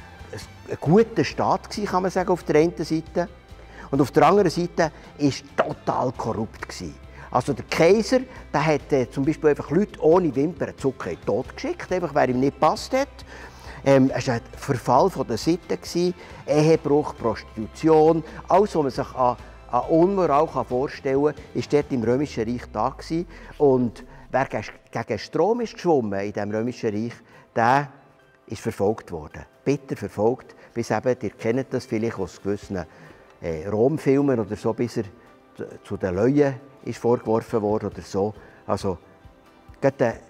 ein 0.73 0.79
guter 0.81 1.23
Staat, 1.23 1.71
kann 1.71 2.03
man 2.03 2.11
sagen, 2.11 2.31
auf 2.31 2.43
der 2.43 2.57
einen 2.57 2.77
Seite. 2.85 3.29
Und 3.93 4.01
auf 4.01 4.11
der 4.11 4.27
anderen 4.27 4.51
Seite 4.51 4.91
war 5.19 5.75
total 5.85 6.11
korrupt. 6.11 6.67
Also 7.31 7.53
der 7.53 7.65
Kaiser 7.71 8.19
der 8.53 8.67
hat 8.67 8.93
äh, 8.93 9.09
zum 9.09 9.25
Beispiel 9.25 9.51
einfach 9.51 9.71
Leute 9.71 10.03
ohne 10.03 10.35
Wimpern 10.35 10.75
Tod 10.77 11.55
geschickt, 11.55 11.93
einfach 11.93 12.13
wer 12.17 12.29
ihm 12.29 12.41
nicht 12.41 12.59
passt 12.59 12.95
hat. 12.95 13.09
Ähm, 13.85 14.11
es 14.15 14.29
war 14.29 14.35
ein 14.35 14.41
Verfall 14.57 15.11
von 15.11 15.27
der 15.27 15.37
Sitte, 15.37 15.79
Ehebruch, 16.47 17.17
Prostitution, 17.17 18.23
alles, 18.49 18.77
was 18.77 18.83
man 18.83 18.91
sich 18.91 19.15
an, 19.15 19.37
an 19.71 19.83
Unmoral 19.89 20.47
vorstellen 20.47 21.25
kann, 21.25 21.35
war 21.55 21.63
dort 21.71 21.93
im 21.93 22.03
Römischen 22.05 22.49
Reich 22.49 22.63
da. 22.73 22.91
Gewesen. 22.91 23.27
Und 23.59 24.05
wer 24.31 24.47
gegen 24.47 25.19
Strom 25.19 25.61
ist 25.63 25.75
geschwommen 25.75 26.21
in 26.21 26.33
diesem 26.33 26.51
Römischen 26.53 26.91
Reich, 26.91 27.15
der 27.57 27.89
ist 28.47 28.63
verfolgt 28.63 29.11
worden. 29.11 29.45
Bitter 29.65 29.97
verfolgt, 29.97 30.55
bis 30.75 30.91
eben, 30.91 31.17
ihr 31.21 31.31
kennt 31.31 31.73
das 31.73 31.87
vielleicht 31.87 32.19
aus 32.19 32.41
gewissen 32.41 32.85
äh, 33.41 33.67
Romfilmen 33.69 34.39
oder 34.39 34.57
so, 34.57 34.73
bis 34.73 34.99
er 34.99 35.05
zu 35.85 35.97
den 35.97 36.15
Leuen 36.15 36.55
ist 36.85 36.99
vorgeworfen 36.99 37.63
worden 37.63 37.87
oder 37.87 38.03
so. 38.03 38.35
Also, 38.67 38.99
gerade 39.81 40.21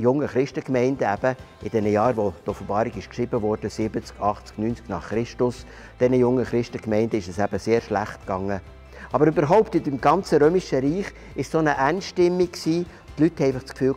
jungen 0.00 0.28
Christengemeinden 0.28 1.06
eben, 1.12 1.36
in 1.62 1.70
den 1.70 1.92
Jahren, 1.92 2.16
wo 2.16 2.32
die 2.44 2.50
Offenbarung 2.50 2.92
geschrieben 2.92 3.42
wurde, 3.42 3.68
70, 3.68 4.20
80, 4.20 4.58
90 4.58 4.88
nach 4.88 5.08
Christus, 5.08 5.66
diesen 6.00 6.14
jungen 6.14 6.44
Christengemeinden 6.44 7.18
ist 7.18 7.28
es 7.28 7.38
eben 7.38 7.58
sehr 7.58 7.80
schlecht 7.80 8.20
gegangen. 8.20 8.60
Aber 9.12 9.26
überhaupt 9.26 9.74
in 9.74 9.82
dem 9.82 10.00
ganzen 10.00 10.42
römischen 10.42 10.80
Reich 10.80 11.06
war 11.34 11.44
so 11.44 11.58
eine 11.58 11.76
Endstimmung. 11.76 12.48
Die 12.52 12.86
Leute 13.18 13.48
hatten 13.48 13.60
das 13.60 13.72
Gefühl, 13.72 13.94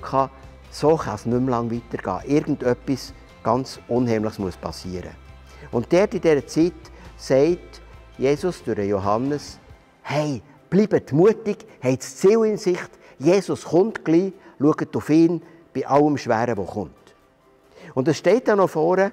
so 0.72 0.96
kann 0.96 1.16
es 1.16 1.26
nicht 1.26 1.40
mehr 1.40 1.52
lange 1.52 1.72
weitergehen. 1.72 2.36
Irgendetwas 2.36 3.14
ganz 3.44 3.80
Unheimliches 3.88 4.40
muss 4.40 4.58
passieren. 4.58 5.12
Und 5.72 5.92
dort 5.94 6.14
in 6.14 6.22
dieser 6.22 6.48
Zeit 6.48 6.74
sagt 7.18 7.82
Jesus 8.18 8.64
durch 8.64 8.80
Johannes, 8.80 9.60
hey, 10.02 10.42
bleibt 10.70 11.14
mutig, 11.14 11.66
habt 11.82 12.00
das 12.00 12.18
Ziel 12.18 12.44
in 12.46 12.58
Sicht, 12.58 12.90
Jesus 13.20 13.66
kommt 13.66 14.04
gleich, 14.04 14.34
schaut 14.60 14.96
auf 14.96 15.10
ihn, 15.10 15.42
bei 15.74 15.88
allem 15.88 16.18
Schweren, 16.18 16.58
was 16.58 16.68
kommt. 16.68 17.16
Und 17.94 18.08
es 18.08 18.18
steht 18.18 18.48
dann 18.48 18.58
noch 18.58 18.70
vorne, 18.70 19.12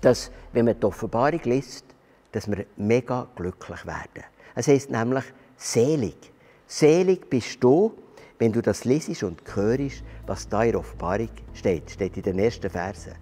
dass, 0.00 0.30
wenn 0.52 0.64
man 0.64 0.78
die 0.78 0.86
Offenbarung 0.86 1.40
liest, 1.44 1.84
dass 2.32 2.50
wir 2.50 2.66
mega 2.76 3.26
glücklich 3.36 3.86
werden. 3.86 4.24
Es 4.54 4.68
heißt 4.68 4.90
nämlich 4.90 5.24
selig. 5.56 6.16
Selig 6.66 7.28
bist 7.28 7.62
du, 7.62 7.92
wenn 8.38 8.52
du 8.52 8.62
das 8.62 8.84
liest 8.84 9.22
und 9.22 9.40
hörst, 9.54 10.02
was 10.26 10.48
da 10.48 10.62
in 10.62 10.72
der 10.72 10.80
Offenbarung 10.80 11.28
steht. 11.54 11.90
Steht 11.90 12.16
in 12.16 12.22
den 12.22 12.38
ersten 12.38 12.70
Versen. 12.70 13.14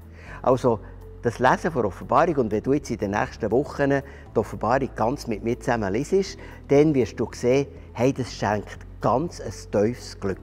Also, 0.43 0.81
das 1.23 1.39
Lesen 1.39 1.73
der 1.75 1.85
Offenbarung 1.85 2.37
und 2.37 2.53
wenn 2.53 2.63
du 2.63 2.73
jetzt 2.73 2.91
in 2.91 2.97
den 2.97 3.11
nächsten 3.11 3.51
Wochen 3.51 3.91
die 3.91 4.39
Offenbarung 4.39 4.89
ganz 4.97 5.27
mit 5.27 5.45
mir 5.45 5.59
zusammen 5.61 5.93
liest, 5.93 6.39
dann 6.69 6.95
wirst 6.95 7.21
du 7.21 7.29
sehen, 7.33 7.67
hey, 7.93 8.13
das 8.13 8.33
schenkt 8.33 8.79
ganz 9.03 9.41
ein 9.41 9.53
tiefes 9.71 10.19
Glück. 10.19 10.39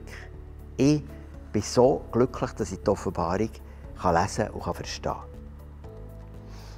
Ich 0.76 1.02
bin 1.52 1.62
so 1.62 2.02
glücklich, 2.12 2.50
dass 2.52 2.72
ich 2.72 2.80
die 2.80 2.90
Offenbarung 2.90 3.50
kann 4.00 4.14
lesen 4.14 4.48
und 4.50 4.62
kann 4.62 4.74
verstehen 4.74 5.12
kann. 5.12 5.22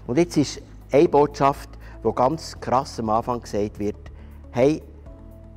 Und 0.07 0.19
jetzt 0.19 0.37
ist 0.37 0.63
eine 0.93 1.09
Botschaft, 1.09 1.71
die 2.05 2.15
ganz 2.15 2.59
krass 2.61 2.99
am 2.99 3.11
Anfang 3.11 3.41
gesagt 3.41 3.79
wird, 3.79 3.97
hey, 4.51 4.83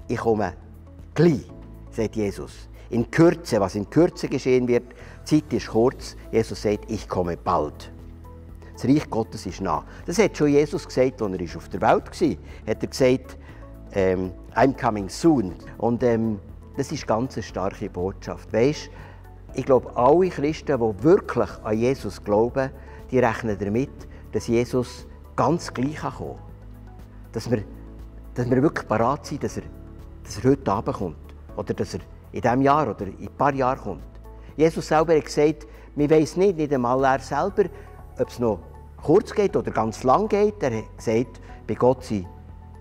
ich 0.08 0.18
komme 0.18 0.54
gleich, 1.14 1.50
sagt 1.92 2.16
Jesus. 2.16 2.68
In 2.90 3.10
Kürze, 3.10 3.60
was 3.60 3.76
in 3.76 3.90
Kürze 3.90 4.28
geschehen 4.28 4.68
wird, 4.68 4.84
die 5.24 5.42
Zeit 5.42 5.54
ist 5.54 5.68
kurz, 5.68 6.16
Jesus 6.32 6.62
sagt, 6.62 6.90
ich 6.92 7.08
komme 7.08 7.38
bald. 7.38 7.92
Das 8.74 8.86
Reich 8.86 9.10
Gottes 9.10 9.46
ist 9.46 9.62
nah. 9.62 9.84
Das 10.06 10.18
hat 10.20 10.38
schon 10.38 10.50
Jesus 10.50 10.86
gesagt, 10.86 11.22
als 11.22 11.40
er 11.40 11.58
auf 11.58 11.70
der 11.70 11.82
Welt 11.82 12.22
war. 12.22 12.38
Hat 12.68 12.84
er 12.84 12.88
gesagt, 12.88 13.38
ähm, 13.94 14.32
I'm 14.56 14.80
coming 14.80 15.10
soon. 15.10 15.54
Und 15.78 16.04
ähm, 16.04 16.40
das 16.78 16.92
ist 16.92 17.08
ganz 17.08 17.36
eine 17.36 17.44
starke 17.44 17.90
Botschaft. 17.90 18.52
Weißt, 18.52 18.90
ich 19.54 19.66
glaube, 19.66 19.96
alle 19.96 20.30
Christen, 20.30 20.78
die 20.78 21.04
wirklich 21.04 21.50
an 21.64 21.78
Jesus 21.78 22.24
glauben, 22.24 22.72
die 23.12 23.20
rechnen 23.20 23.58
damit, 23.60 23.92
dass 24.32 24.48
Jesus 24.48 25.08
ganz 25.36 25.74
gleich 25.74 26.00
kommen 26.00 26.36
kann. 26.36 26.36
Dass 27.32 27.50
wir, 27.50 27.64
dass 28.34 28.50
wir 28.50 28.62
wirklich 28.62 28.88
parat 28.88 29.26
sind, 29.26 29.44
dass 29.44 29.58
er, 29.58 29.64
dass 30.24 30.44
er 30.44 30.52
heute 30.52 30.72
Abend 30.72 30.96
kommt. 30.96 31.36
Oder 31.56 31.74
dass 31.74 31.94
er 31.94 32.00
in 32.32 32.42
diesem 32.42 32.62
Jahr 32.62 32.90
oder 32.90 33.06
in 33.06 33.18
ein 33.20 33.38
paar 33.38 33.54
Jahren 33.54 33.80
kommt. 33.80 34.02
Jesus 34.56 34.88
selber 34.88 35.16
hat 35.16 35.26
gesagt, 35.26 35.68
wir 35.96 36.10
wissen 36.10 36.40
nicht, 36.40 36.58
nicht 36.58 36.74
einmal 36.74 37.04
er 37.04 37.20
selber, 37.20 37.66
ob 38.20 38.28
es 38.28 38.40
noch 38.40 38.60
kurz 39.02 39.34
geht 39.34 39.56
oder 39.56 39.72
ganz 39.72 40.04
lang 40.04 40.28
geht. 40.28 40.62
Er 40.64 40.78
hat 40.78 40.98
gesagt, 40.98 41.42
bei 41.68 41.76
Gott 41.76 42.04
sind 42.04 42.26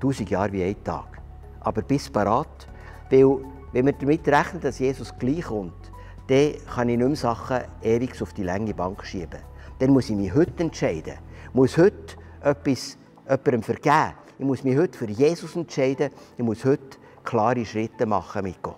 tausend 0.00 0.30
Jahre 0.30 0.52
wie 0.52 0.64
ein 0.64 0.84
Tag. 0.84 1.20
Aber 1.60 1.82
bis 1.82 2.08
parat, 2.08 2.66
weil 3.10 3.38
wenn 3.72 3.86
wir 3.86 3.92
damit 3.92 4.26
rechnen, 4.28 4.60
dass 4.60 4.78
Jesus 4.78 5.12
gleich 5.18 5.44
kommt, 5.44 5.90
dann 6.28 6.52
kann 6.74 6.88
ich 6.88 6.98
nicht 6.98 7.06
mehr 7.06 7.16
Sachen 7.16 7.60
ewig 7.82 8.20
auf 8.22 8.32
die 8.32 8.44
lange 8.44 8.74
Bank 8.74 9.04
schieben. 9.04 9.40
Dann 9.78 9.90
muss 9.90 10.10
ich 10.10 10.16
mich 10.16 10.32
heute 10.34 10.62
entscheiden. 10.62 11.14
Ich 11.48 11.54
muss 11.54 11.76
heute 11.76 12.16
etwas 12.42 12.96
jemandem 13.24 13.62
vergeben. 13.62 14.12
Ich 14.38 14.44
muss 14.44 14.64
mich 14.64 14.76
heute 14.76 14.98
für 14.98 15.10
Jesus 15.10 15.56
entscheiden. 15.56 16.10
Ich 16.36 16.44
muss 16.44 16.64
heute 16.64 16.98
klare 17.24 17.64
Schritte 17.64 18.06
machen 18.06 18.44
mit 18.44 18.62
Gott. 18.62 18.76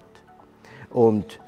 Und 0.91 1.41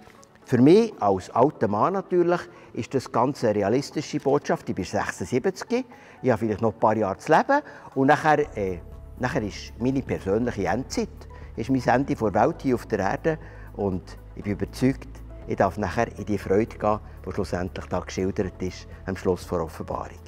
für 0.45 0.59
mich 0.59 0.93
als 1.01 1.31
alter 1.31 1.69
Mann 1.69 1.95
natürlich 1.95 2.41
ist 2.73 2.95
das 2.95 3.11
ganz 3.11 3.43
eine 3.43 3.57
realistische 3.57 4.21
Botschaft. 4.21 4.69
Ich 4.69 4.75
bin 4.75 4.85
76, 4.85 5.85
ich 6.23 6.31
habe 6.31 6.39
vielleicht 6.39 6.63
noch 6.63 6.73
ein 6.73 6.79
paar 6.79 6.97
Jahre 6.97 7.19
zu 7.19 7.33
leben 7.33 7.63
und 7.95 8.07
nachher, 8.07 8.57
äh, 8.57 8.79
nachher 9.19 9.43
ist 9.43 9.73
meine 9.79 10.03
persönliche 10.03 10.67
Endzeit, 10.67 11.09
ist 11.57 11.71
mein 11.71 11.83
Ende 11.87 12.17
vor 12.17 12.31
der 12.31 12.43
Welt 12.43 12.63
hier 12.63 12.75
auf 12.75 12.87
der 12.87 12.99
Erde 13.01 13.39
und 13.77 14.03
ich 14.35 14.43
bin 14.43 14.53
überzeugt, 14.53 15.09
ich 15.49 15.57
darf 15.57 15.79
nachher 15.79 16.09
in 16.19 16.25
die 16.25 16.39
Freude 16.39 16.77
gehen, 16.77 16.99
die 17.27 17.33
schlussendlich 17.33 17.87
da 17.87 18.01
geschildert 18.01 18.61
ist, 18.61 18.87
am 19.07 19.17
Schluss 19.17 19.47
der 19.49 19.63
Offenbarung. 19.63 20.19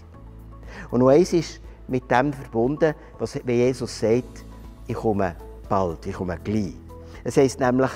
Und 0.90 1.00
noch 1.00 1.08
eins 1.08 1.32
ist 1.32 1.60
mit 1.88 2.10
dem 2.10 2.32
verbunden, 2.32 2.94
was 3.18 3.38
wie 3.44 3.52
Jesus 3.52 3.98
sagt, 3.98 4.44
ich 4.86 4.94
komme 4.94 5.34
bald, 5.68 6.06
ich 6.06 6.14
komme 6.14 6.38
gleich. 6.42 6.74
Es 7.24 7.36
heisst 7.36 7.60
nämlich 7.60 7.90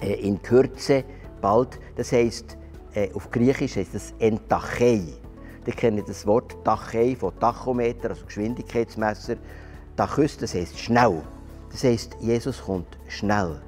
äh, 0.00 0.14
in 0.14 0.40
Kürze, 0.42 1.04
bald, 1.40 1.78
das 1.96 2.12
heisst, 2.12 2.56
äh, 2.94 3.12
auf 3.14 3.30
Griechisch 3.30 3.76
heisst 3.76 3.94
das 3.94 4.14
Entachei. 4.18 5.02
Die 5.66 5.72
kennen 5.72 6.02
das 6.06 6.26
Wort 6.26 6.56
Tachei 6.64 7.16
von 7.16 7.38
Tachometer, 7.38 8.10
also 8.10 8.24
Geschwindigkeitsmesser. 8.26 9.36
Tachys, 9.96 10.36
das 10.38 10.54
heisst 10.54 10.78
schnell. 10.78 11.22
Das 11.70 11.84
heisst, 11.84 12.16
Jesus 12.20 12.62
kommt 12.62 12.98
schnell. 13.08 13.60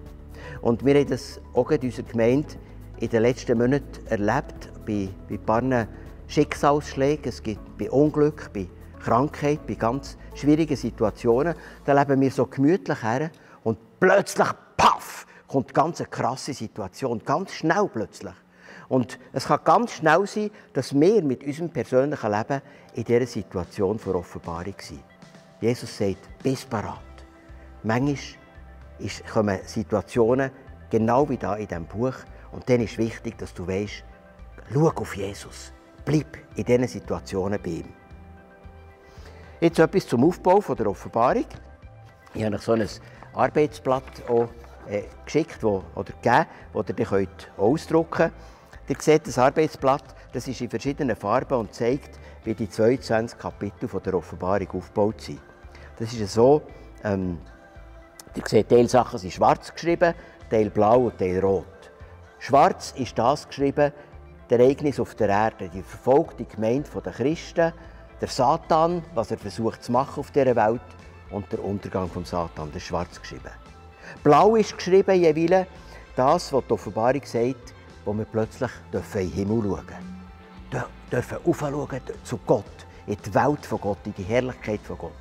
Und 0.63 0.85
wir 0.85 0.95
haben 0.95 1.09
das 1.09 1.41
auch 1.55 1.71
in 1.71 1.81
unserer 1.81 2.07
Gemeinde 2.07 2.49
in 2.99 3.09
den 3.09 3.23
letzten 3.23 3.59
Monaten 3.59 4.07
erlebt, 4.07 4.71
bei, 4.87 5.09
bei 5.29 5.35
ein 5.37 5.45
paar 5.45 5.87
Schicksalsschlägen, 6.29 7.29
es 7.29 7.43
gibt 7.43 7.79
bei 7.79 7.91
Unglück, 7.91 8.51
bei 8.53 8.69
Krankheit, 9.01 9.67
bei 9.67 9.75
ganz 9.75 10.17
schwierigen 10.35 10.77
Situationen. 10.77 11.55
Da 11.85 11.93
leben 11.93 12.21
wir 12.21 12.31
so 12.31 12.47
gemütlich 12.47 13.03
her 13.03 13.31
und 13.65 13.79
plötzlich, 13.99 14.49
paff, 14.77 15.27
kommt 15.49 15.69
eine 15.69 15.73
ganz 15.73 16.03
krasse 16.11 16.55
Situation, 16.55 17.23
ganz 17.25 17.53
schnell 17.53 17.89
plötzlich. 17.93 18.35
Und 18.89 19.19
es 19.33 19.47
kann 19.47 19.61
ganz 19.65 19.93
schnell 19.93 20.27
sein, 20.27 20.51
dass 20.73 20.93
wir 20.99 21.23
mit 21.23 21.45
unserem 21.45 21.71
persönlichen 21.71 22.31
Leben 22.31 22.61
in 22.95 23.05
dieser 23.05 23.27
Situation 23.27 23.99
vor 23.99 24.17
Offenbarung 24.17 24.75
sind. 24.79 25.03
Jesus 25.61 25.97
sagt, 25.97 26.29
bist 26.43 26.69
parat. 26.69 27.10
Manchmal 27.83 28.19
kommen 29.33 29.59
Situationen, 29.65 30.51
genau 30.91 31.29
wie 31.29 31.37
da 31.37 31.57
in 31.57 31.67
diesem 31.67 31.87
Buch. 31.87 32.15
Und 32.53 32.69
dann 32.69 32.81
ist 32.81 32.99
wichtig, 32.99 33.39
dass 33.39 33.55
du 33.55 33.67
weißt, 33.67 34.05
schau 34.73 34.89
auf 34.89 35.17
Jesus. 35.17 35.73
Bleib 36.05 36.39
in 36.57 36.65
diesen 36.65 36.89
Situationen 36.89 37.61
bei 37.63 37.71
ihm. 37.71 37.89
Jetzt 39.61 39.79
etwas 39.79 40.07
zum 40.07 40.25
Aufbau 40.25 40.61
von 40.61 40.77
der 40.77 40.87
Offenbarung. 40.87 41.45
Ich 42.35 42.43
habe 42.43 42.57
euch 42.57 42.63
so 42.63 42.73
ein 42.73 42.89
Arbeitsblatt 43.35 44.29
auch, 44.29 44.49
äh, 44.89 45.03
geschickt 45.25 45.63
wo, 45.63 45.85
oder 45.95 46.13
gegeben, 46.13 46.47
das 46.73 46.99
ihr 46.99 47.05
könnt 47.07 47.51
ausdrucken 47.57 48.31
könnt. 48.31 48.33
Ihr 48.89 48.97
seht 48.99 49.27
das 49.27 49.39
Arbeitsblatt, 49.39 50.03
das 50.33 50.49
ist 50.49 50.61
in 50.61 50.71
verschiedenen 50.71 51.15
Farben 51.15 51.59
und 51.59 51.75
zeigt, 51.75 52.19
wie 52.45 52.55
die 52.55 52.69
22 52.69 53.39
Kapitel 53.39 53.89
von 53.89 54.03
der 54.03 54.15
Offenbarung 54.15 54.69
aufgebaut 54.71 55.21
sind. 55.21 55.41
Das 55.99 56.13
ist 56.13 56.33
so, 56.33 56.63
ähm, 57.05 57.39
Ihr 58.37 58.43
seht, 58.47 58.69
Teil 58.69 58.89
Sachen 58.89 59.19
sind 59.19 59.33
schwarz 59.33 59.73
geschrieben, 59.73 60.15
Teil 60.51 60.71
blau 60.71 61.07
und 61.07 61.19
Teil 61.19 61.41
rot. 61.41 61.65
Schwarz 62.39 62.95
ist 62.97 63.19
das 63.19 63.49
geschrieben, 63.49 63.93
das 64.49 64.59
Ereignis 64.59 65.01
auf 65.01 65.15
der 65.17 65.29
Erde, 65.29 65.69
die 65.69 65.83
verfolgte 65.83 66.45
Gemeinde 66.45 66.89
der 67.05 67.13
Christen, 67.13 67.73
der 68.21 68.29
Satan, 68.29 69.03
was 69.15 69.31
er 69.31 69.39
versucht 69.39 69.83
zu 69.83 69.93
machen 69.93 70.21
auf 70.21 70.31
dieser 70.31 70.55
Welt 70.55 70.81
und 71.31 71.51
der 71.53 71.65
Untergang 71.65 72.09
vom 72.09 72.25
Satan, 72.25 72.69
das 72.73 72.83
ist 72.83 72.89
schwarz 72.89 73.21
geschrieben. 73.21 73.51
Blau 74.23 74.57
ist 74.57 74.77
geschrieben, 74.77 75.21
jeweils 75.21 75.67
das, 76.17 76.53
was 76.53 76.65
die 76.67 76.73
Offenbarung 76.73 77.23
sagt, 77.25 77.75
wo 78.05 78.13
wir 78.13 78.25
plötzlich 78.25 78.71
in 78.93 79.01
den 79.01 79.31
Himmel 79.31 79.63
schauen 79.63 80.87
dürfen. 81.11 81.39
dürfen 81.43 82.01
zu 82.25 82.39
Gott, 82.47 82.65
in 83.07 83.17
die 83.25 83.35
Welt 83.35 83.67
von 83.67 83.81
Gott, 83.81 83.99
in 84.05 84.15
die 84.15 84.23
Herrlichkeit 84.23 84.81
von 84.83 84.99
Gott. 84.99 85.13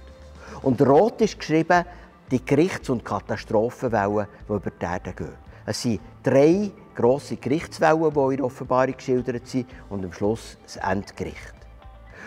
Und 0.61 0.81
rot 0.81 1.21
ist 1.21 1.39
geschrieben, 1.39 1.85
die 2.31 2.43
Gerichts- 2.43 2.89
und 2.89 3.03
Katastrophenwellen, 3.03 4.27
die 4.47 4.53
über 4.53 4.69
die 4.69 4.85
Erde 4.85 5.13
gehen. 5.13 5.33
Es 5.65 5.81
sind 5.81 5.99
drei 6.23 6.71
grosse 6.95 7.37
Gerichtswellen, 7.37 8.13
die 8.13 8.19
in 8.19 8.37
der 8.37 8.45
Offenbarung 8.45 8.95
geschildert 8.95 9.47
sind, 9.47 9.67
und 9.89 10.03
am 10.03 10.13
Schluss 10.13 10.57
das 10.63 10.77
Endgericht. 10.77 11.53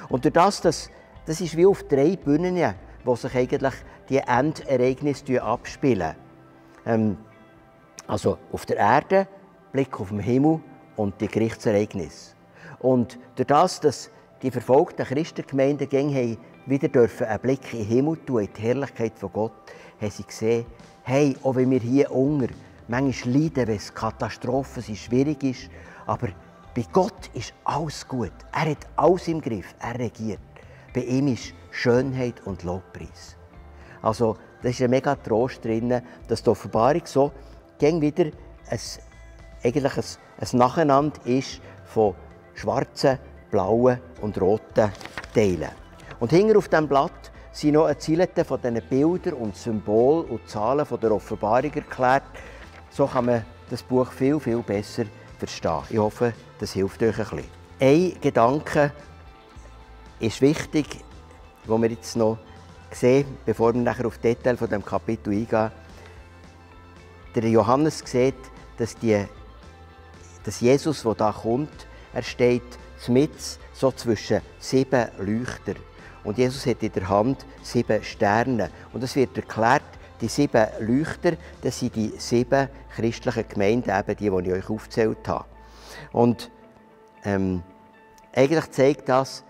Und 0.09 0.25
durch 0.25 0.35
das, 0.35 0.61
das, 0.61 0.91
das 1.27 1.41
ist 1.41 1.57
wie 1.57 1.67
auf 1.67 1.83
drei 1.85 2.17
Bühnen, 2.17 2.75
wo 3.05 3.17
sich 3.17 3.35
eigentlich 3.35 3.75
die 4.09 4.19
Endereignisse 4.19 5.43
abspielen. 5.43 6.15
Ähm, 6.87 7.17
also 8.07 8.39
auf 8.53 8.67
der 8.67 8.77
Erde, 8.77 9.29
Blick 9.73 9.99
auf 10.01 10.09
den 10.09 10.19
Himmel 10.19 10.61
und 10.97 11.21
die 11.21 11.29
Gerichtsereignisse. 11.29 12.35
Und 12.81 13.19
durch 13.37 13.47
das, 13.47 13.81
dass 13.81 14.11
die 14.43 14.51
verfolgten 14.51 15.07
Christengemeinden 15.07 15.89
haben 16.15 16.39
wieder 16.67 16.89
dürfen 16.89 17.27
einen 17.27 17.41
Blick 17.41 17.73
in 17.73 17.81
den 17.81 17.89
Himmel 17.89 18.17
tun, 18.25 18.43
in 18.43 18.49
die 18.57 18.63
Herrlichkeit 18.63 19.19
von 19.19 19.33
Gott, 19.33 19.53
haben 20.03 20.11
sie 20.11 20.25
gesehen, 20.25 20.67
hey, 21.03 21.37
auch 21.43 21.55
wenn 21.55 21.71
wir 21.71 21.81
hier 21.81 22.11
unten 22.11 22.55
manchmal 22.89 23.35
leiden, 23.35 23.69
wenn 23.69 23.77
es 23.77 23.95
Katastrophen 23.95 24.83
sind, 24.83 24.99
schwierig 24.99 25.43
ist, 25.43 25.71
aber 26.07 26.29
bei 26.75 26.85
Gott 26.93 27.31
ist 27.35 27.55
alles 27.65 28.07
gut. 28.07 28.33
Er 28.53 28.71
hat 28.71 28.87
alles 28.97 29.29
im 29.29 29.41
Griff, 29.41 29.75
er 29.81 29.99
regiert. 29.99 30.41
Bei 30.95 31.03
ihm 31.03 31.29
ist 31.29 31.55
Schönheit 31.71 32.41
und 32.47 32.63
Lobpreis. 32.63 33.37
Also, 34.03 34.37
das 34.63 34.73
ist 34.73 34.83
ein 34.83 34.91
mega 34.91 35.15
Trost 35.17 35.65
drin, 35.65 36.03
dass 36.29 36.43
die 36.43 36.51
Offenbarung 36.51 37.03
so 37.05 37.33
gegen 37.79 38.01
wieder 38.01 38.25
ein, 38.69 38.79
eigentlich 39.63 39.97
ein, 39.97 40.05
ein 40.39 40.59
Nacheinander 40.59 41.21
ist 41.25 41.61
von 41.85 42.15
schwarzen, 42.55 43.19
blauen 43.51 43.99
und 44.21 44.41
roten 44.41 44.93
Teilen. 45.35 45.71
Und 46.21 46.31
hinter 46.31 46.59
auf 46.59 46.69
diesem 46.69 46.89
Blatt 46.89 47.32
sind 47.53 47.75
noch 47.75 47.87
Erzählungen 47.87 48.45
von 48.47 48.61
diesen 48.61 48.83
Bildern 48.89 49.35
und 49.35 49.57
Symbolen 49.57 50.27
und 50.27 50.49
Zahlen 50.49 50.87
von 50.87 50.99
der 50.99 51.13
Offenbarung 51.13 51.73
erklärt. 51.73 52.25
So 52.91 53.07
kann 53.07 53.27
man 53.27 53.45
das 53.71 53.83
Buch 53.83 54.11
viel, 54.11 54.41
viel 54.41 54.59
besser 54.59 55.05
verstehen. 55.39 55.83
Ich 55.91 55.99
hoffe, 55.99 56.33
das 56.59 56.73
hilft 56.73 57.03
euch 57.03 57.19
ein 57.19 57.25
bisschen. 57.25 57.45
Ein 57.81 58.21
Gedanke 58.21 58.93
ist 60.19 60.41
wichtig, 60.41 60.87
wo 61.65 61.81
wir 61.81 61.91
jetzt 61.91 62.17
noch 62.17 62.39
sehen, 62.91 63.27
bevor 63.45 63.75
wir 63.75 63.81
nachher 63.81 64.07
auf 64.07 64.19
die 64.19 64.35
Details 64.35 64.59
von 64.59 64.69
dem 64.69 64.85
Kapitel 64.85 65.33
eingehen. 65.33 65.71
Der 67.35 67.49
Johannes 67.49 68.03
sieht, 68.05 68.35
dass, 68.77 68.97
die, 68.97 69.25
dass 70.45 70.61
Jesus, 70.61 71.03
der 71.03 71.15
da 71.15 71.33
kommt, 71.33 71.87
er 72.13 72.23
steht 72.23 72.63
mit 73.09 73.33
so 73.73 73.91
zwischen 73.91 74.43
sieben 74.59 75.09
Leuchtern. 75.19 75.77
Und 76.25 76.38
Jesus 76.38 76.67
hat 76.67 76.83
in 76.83 76.93
der 76.93 77.09
Hand 77.09 77.45
sieben 77.62 78.02
Sterne. 78.02 78.71
Und 78.93 79.02
es 79.02 79.17
wird 79.17 79.37
erklärt, 79.37 79.83
die 80.21 80.29
sieben 80.29 80.67
Leuchter, 80.81 81.33
das 81.62 81.81
sind 81.81 81.97
die 81.97 82.12
sieben 82.19 82.69
christlichen 82.95 83.49
Gemeinden, 83.49 83.91
eben 83.91 84.17
die, 84.17 84.31
die 84.31 84.50
ich 84.50 84.55
euch 84.55 84.71
aufgezählt 84.71 85.26
habe. 85.26 85.45
Und 86.12 86.50
ähm, 87.25 87.62
eigentlich 88.33 88.71
zeigt 88.71 89.09
das, 89.09 89.43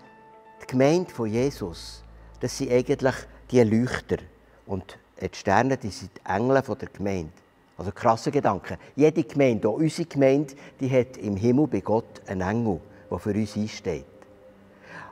die 0.61 0.67
Gemeinde 0.67 1.11
von 1.11 1.27
Jesus, 1.27 2.03
das 2.39 2.57
sind 2.57 2.71
eigentlich 2.71 3.15
die 3.51 3.61
Leuchter. 3.61 4.17
Und 4.65 4.97
die 5.21 5.29
Sterne, 5.31 5.77
die 5.77 5.89
sind 5.89 6.11
die 6.17 6.29
Engel 6.29 6.61
der 6.61 6.89
Gemeinde. 6.89 7.31
Also 7.77 7.91
krasse 7.91 8.31
Gedanken. 8.31 8.77
Jede 8.95 9.23
Gemeinde, 9.23 9.67
auch 9.67 9.73
unsere 9.73 10.07
Gemeinde, 10.07 10.53
die 10.79 10.89
hat 10.89 11.17
im 11.17 11.35
Himmel 11.35 11.67
bei 11.67 11.81
Gott 11.81 12.21
einen 12.27 12.41
Engel, 12.41 12.79
der 13.09 13.19
für 13.19 13.33
uns 13.33 13.55
einsteht. 13.55 14.05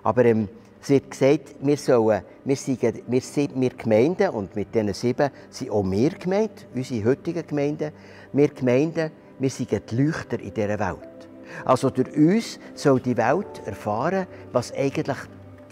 Aber 0.03 0.25
ähm, 0.25 0.47
es 0.81 0.89
wird 0.89 1.11
gesagt, 1.11 1.55
wir, 1.61 1.77
sollen, 1.77 2.23
wir, 2.43 2.55
sind, 2.55 2.81
wir 3.07 3.21
sind 3.21 3.59
wir 3.59 3.69
Gemeinden, 3.69 4.29
und 4.29 4.55
mit 4.55 4.73
diesen 4.73 4.93
sieben 4.93 5.29
sind 5.49 5.69
auch 5.69 5.83
wir 5.83 6.09
gemeint, 6.09 6.65
unsere 6.73 7.05
heutigen 7.05 7.45
Gemeinden. 7.45 7.91
Wir 8.33 8.47
Gemeinden, 8.47 9.11
wir 9.37 9.49
sind 9.49 9.71
die 9.71 9.95
Leuchter 9.95 10.39
in 10.39 10.53
dieser 10.53 10.79
Welt. 10.79 11.29
Also 11.65 11.89
durch 11.91 12.15
uns 12.15 12.59
soll 12.73 12.99
die 12.99 13.15
Welt 13.15 13.61
erfahren, 13.65 14.25
was 14.51 14.73
eigentlich 14.73 15.17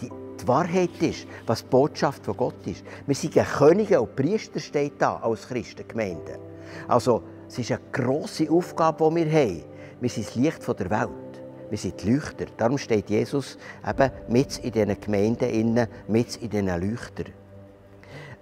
die, 0.00 0.08
die 0.08 0.48
Wahrheit 0.48 1.00
ist, 1.00 1.26
was 1.46 1.62
die 1.62 1.70
Botschaft 1.70 2.24
von 2.24 2.36
Gott 2.36 2.66
ist. 2.66 2.84
Wir 3.06 3.14
sind 3.14 3.34
Könige 3.34 4.00
und 4.00 4.14
Priester 4.14 4.60
steht 4.60 4.94
da 4.98 5.16
als 5.16 5.48
Christengemeinde. 5.48 6.38
Also 6.86 7.22
es 7.48 7.58
ist 7.58 7.72
eine 7.72 7.80
grosse 7.90 8.48
Aufgabe, 8.48 9.08
die 9.10 9.16
wir 9.16 9.32
haben. 9.32 9.64
Wir 10.00 10.08
sind 10.08 10.26
das 10.26 10.34
Licht 10.36 10.68
der 10.68 10.90
Welt. 10.90 11.29
Wir 11.70 11.78
sind 11.78 12.02
die 12.02 12.12
Leuchter. 12.12 12.46
Darum 12.56 12.78
steht 12.78 13.08
Jesus 13.08 13.56
eben 13.88 14.10
mit 14.28 14.58
in 14.58 14.72
diesen 14.72 15.00
Gemeinden, 15.00 15.86
mit 16.08 16.36
in 16.36 16.50
diesen 16.50 16.66
Leuchtern. 16.66 17.32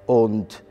Und 0.06 0.64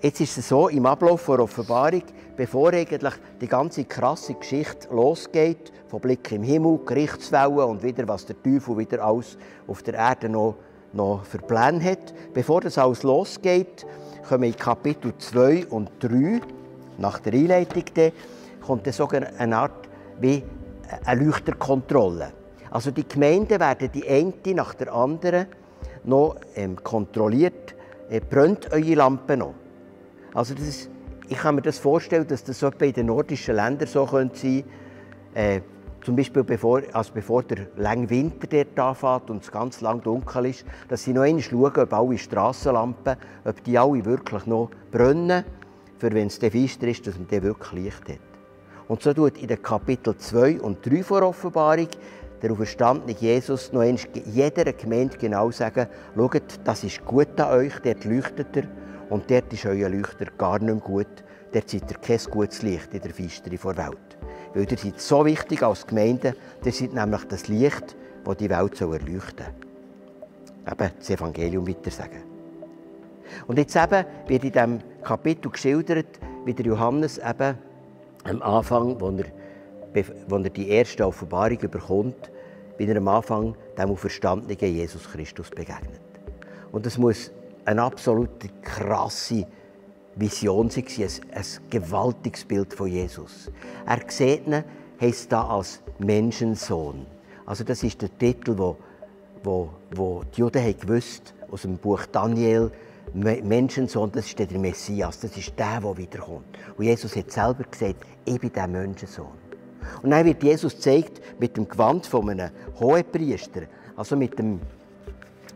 jetzt 0.00 0.20
ist 0.20 0.38
es 0.38 0.48
so, 0.48 0.68
im 0.68 0.86
Ablauf 0.86 1.26
der 1.26 1.40
Offenbarung, 1.40 2.04
bevor 2.36 2.72
eigentlich 2.72 3.14
die 3.40 3.48
ganze 3.48 3.84
krasse 3.84 4.34
Geschichte 4.34 4.88
losgeht, 4.94 5.72
von 5.88 6.00
Blick 6.00 6.30
im 6.30 6.44
Himmel, 6.44 6.78
Gerichtswellen 6.86 7.58
und 7.58 7.82
wieder, 7.82 8.06
was 8.06 8.26
der 8.26 8.40
Teufel 8.40 8.78
wieder 8.78 9.04
alles 9.04 9.36
auf 9.66 9.82
der 9.82 9.94
Erde 9.94 10.28
noch, 10.28 10.54
noch 10.92 11.24
für 11.24 11.38
Pläne 11.38 11.82
hat, 11.82 12.14
bevor 12.32 12.60
das 12.60 12.78
alles 12.78 13.02
losgeht, 13.02 13.84
kommen 14.28 14.44
in 14.44 14.56
Kapitel 14.56 15.12
2 15.18 15.66
und 15.66 15.90
3, 15.98 16.40
nach 16.98 17.18
der 17.18 17.32
Einleitung, 17.32 17.84
kommt 18.64 18.86
so 18.94 19.08
eine 19.08 19.56
Art 19.56 19.88
wie 20.20 20.44
eine 21.04 21.24
Leuchterkontrolle. 21.24 22.32
Also 22.70 22.90
die 22.90 23.06
Gemeinden 23.06 23.60
werden 23.60 23.90
die 23.92 24.08
eine 24.08 24.54
nach 24.54 24.74
der 24.74 24.92
anderen 24.92 25.46
noch 26.04 26.36
ähm, 26.54 26.76
kontrolliert. 26.82 27.74
Äh, 28.08 28.20
brennt 28.20 28.72
eure 28.72 28.94
Lampe 28.94 29.36
noch? 29.36 29.54
Also 30.34 30.54
das 30.54 30.66
ist, 30.66 30.90
ich 31.28 31.36
kann 31.36 31.54
mir 31.54 31.62
das 31.62 31.78
vorstellen, 31.78 32.26
dass 32.26 32.44
das 32.44 32.58
so 32.58 32.68
in 32.68 32.92
den 32.92 33.06
nordischen 33.06 33.56
Ländern 33.56 33.88
so 33.88 34.06
könnte 34.06 34.38
sein 34.38 34.64
äh, 35.34 35.60
zum 36.04 36.16
Beispiel 36.16 36.42
bevor, 36.42 36.82
also 36.92 37.12
bevor 37.14 37.42
der 37.44 37.68
lange 37.76 38.10
Winter 38.10 38.48
dort 38.48 38.78
anfängt 38.78 39.30
und 39.30 39.42
es 39.42 39.52
ganz 39.52 39.80
lang 39.80 40.02
dunkel 40.02 40.46
ist, 40.46 40.64
dass 40.88 41.04
sie 41.04 41.12
noch 41.12 41.22
einmal 41.22 41.42
schauen, 41.42 41.76
ob 41.76 41.92
alle 41.92 42.18
Strassenlampen, 42.18 43.16
ob 43.44 43.62
die 43.64 43.78
alle 43.78 44.04
wirklich 44.04 44.46
noch 44.46 44.70
brennen, 44.90 45.44
für 45.98 46.12
wenn 46.12 46.26
es 46.26 46.38
dann 46.38 46.50
finster 46.50 46.88
ist, 46.88 47.06
dass 47.06 47.16
man 47.16 47.28
dann 47.28 47.42
wirklich 47.42 47.84
Licht 47.84 48.08
hat. 48.08 48.31
Und 48.92 49.02
so 49.02 49.14
tut 49.14 49.38
in 49.38 49.48
den 49.48 49.62
Kapitel 49.62 50.14
2 50.14 50.60
und 50.60 50.84
3 50.84 51.02
vor 51.02 51.22
Offenbarung 51.22 51.88
der 52.42 52.52
auferstandene 52.52 53.16
Jesus 53.18 53.72
noch 53.72 53.80
einmal 53.80 54.04
jeder 54.26 54.70
Gemeinde 54.74 55.16
genau 55.16 55.50
sagen, 55.50 55.86
schaut, 56.14 56.42
das 56.62 56.84
ist 56.84 57.02
gut 57.02 57.40
an 57.40 57.56
euch, 57.56 57.72
dort 57.82 58.04
leuchtet 58.04 58.54
er 58.54 58.64
und 59.08 59.30
dort 59.30 59.50
ist 59.50 59.64
euer 59.64 59.88
Leuchter 59.88 60.26
gar 60.36 60.58
nicht 60.58 60.74
mehr 60.74 60.82
gut, 60.84 61.24
dort 61.52 61.70
seid 61.70 61.90
ihr 61.90 61.96
kein 61.96 62.18
gutes 62.30 62.60
Licht 62.60 62.92
in 62.92 63.00
der 63.00 63.14
Finsteri 63.14 63.56
der 63.56 63.76
Welt. 63.78 64.18
Weil 64.52 64.70
ihr 64.70 64.76
seid 64.76 65.00
so 65.00 65.24
wichtig 65.24 65.62
als 65.62 65.86
Gemeinde, 65.86 66.36
ihr 66.62 66.72
seid 66.72 66.92
nämlich 66.92 67.24
das 67.24 67.48
Licht, 67.48 67.96
das 68.26 68.36
die 68.36 68.50
Welt 68.50 68.76
soll 68.76 68.92
erleuchten 68.92 69.46
soll. 70.66 70.70
Eben 70.70 70.90
das 70.98 71.08
Evangelium 71.08 71.66
weitersagen. 71.66 72.24
Und 73.46 73.56
jetzt 73.56 73.74
eben 73.74 74.04
wird 74.26 74.44
in 74.44 74.52
diesem 74.52 74.78
Kapitel 75.02 75.50
geschildert, 75.50 76.20
wie 76.44 76.52
der 76.52 76.66
Johannes 76.66 77.16
eben 77.16 77.56
am 78.24 78.42
Anfang, 78.42 79.00
wo 79.00 79.10
er, 79.10 80.44
er 80.44 80.50
die 80.50 80.68
erste 80.68 81.06
Offenbarung 81.06 81.58
bekommt, 81.58 82.30
wie 82.78 82.86
er 82.86 82.96
am 82.96 83.08
Anfang 83.08 83.54
dem 83.78 83.90
auferstandenen 83.90 84.58
Jesus 84.58 85.10
Christus 85.10 85.50
begegnet. 85.50 86.00
Und 86.70 86.86
das 86.86 86.98
muss 86.98 87.30
eine 87.64 87.82
absolute 87.82 88.48
krasse 88.62 89.46
Vision 90.16 90.70
sein, 90.70 90.84
ein, 90.98 91.08
ein 91.32 91.44
gewaltiges 91.70 92.44
Bild 92.44 92.74
von 92.74 92.88
Jesus. 92.88 93.50
Er 93.86 94.00
sieht 94.08 94.46
ihn, 94.46 94.64
heißt 95.00 95.32
da 95.32 95.46
als 95.48 95.80
Menschensohn. 95.98 97.06
Also 97.46 97.64
das 97.64 97.82
ist 97.82 98.00
der 98.02 98.16
Titel, 98.18 98.56
wo, 98.56 98.76
wo, 99.42 99.70
wo 99.94 100.22
die 100.34 100.40
Juden 100.40 100.78
gewusst 100.78 101.34
aus 101.50 101.62
dem 101.62 101.76
Buch 101.76 102.06
Daniel 102.06 102.70
Menschensohn, 103.14 104.10
das 104.12 104.26
ist 104.26 104.38
der 104.38 104.58
Messias, 104.58 105.20
das 105.20 105.36
ist 105.36 105.58
der, 105.58 105.80
der 105.80 105.96
wiederkommt. 105.96 106.58
Und 106.76 106.84
Jesus 106.84 107.14
hat 107.16 107.30
selber 107.30 107.64
gesagt, 107.64 107.96
ich 108.24 108.40
bin 108.40 108.52
der 108.52 108.66
Menschensohn. 108.66 109.42
Und 110.02 110.10
dann 110.10 110.24
wird 110.24 110.42
Jesus 110.42 110.74
gezeigt 110.74 111.20
mit 111.38 111.56
dem 111.56 111.68
Gewand 111.68 112.06
von 112.06 112.30
einem 112.30 112.50
Hohepriester, 112.78 113.62
also 113.96 114.16
mit 114.16 114.38
dem 114.38 114.60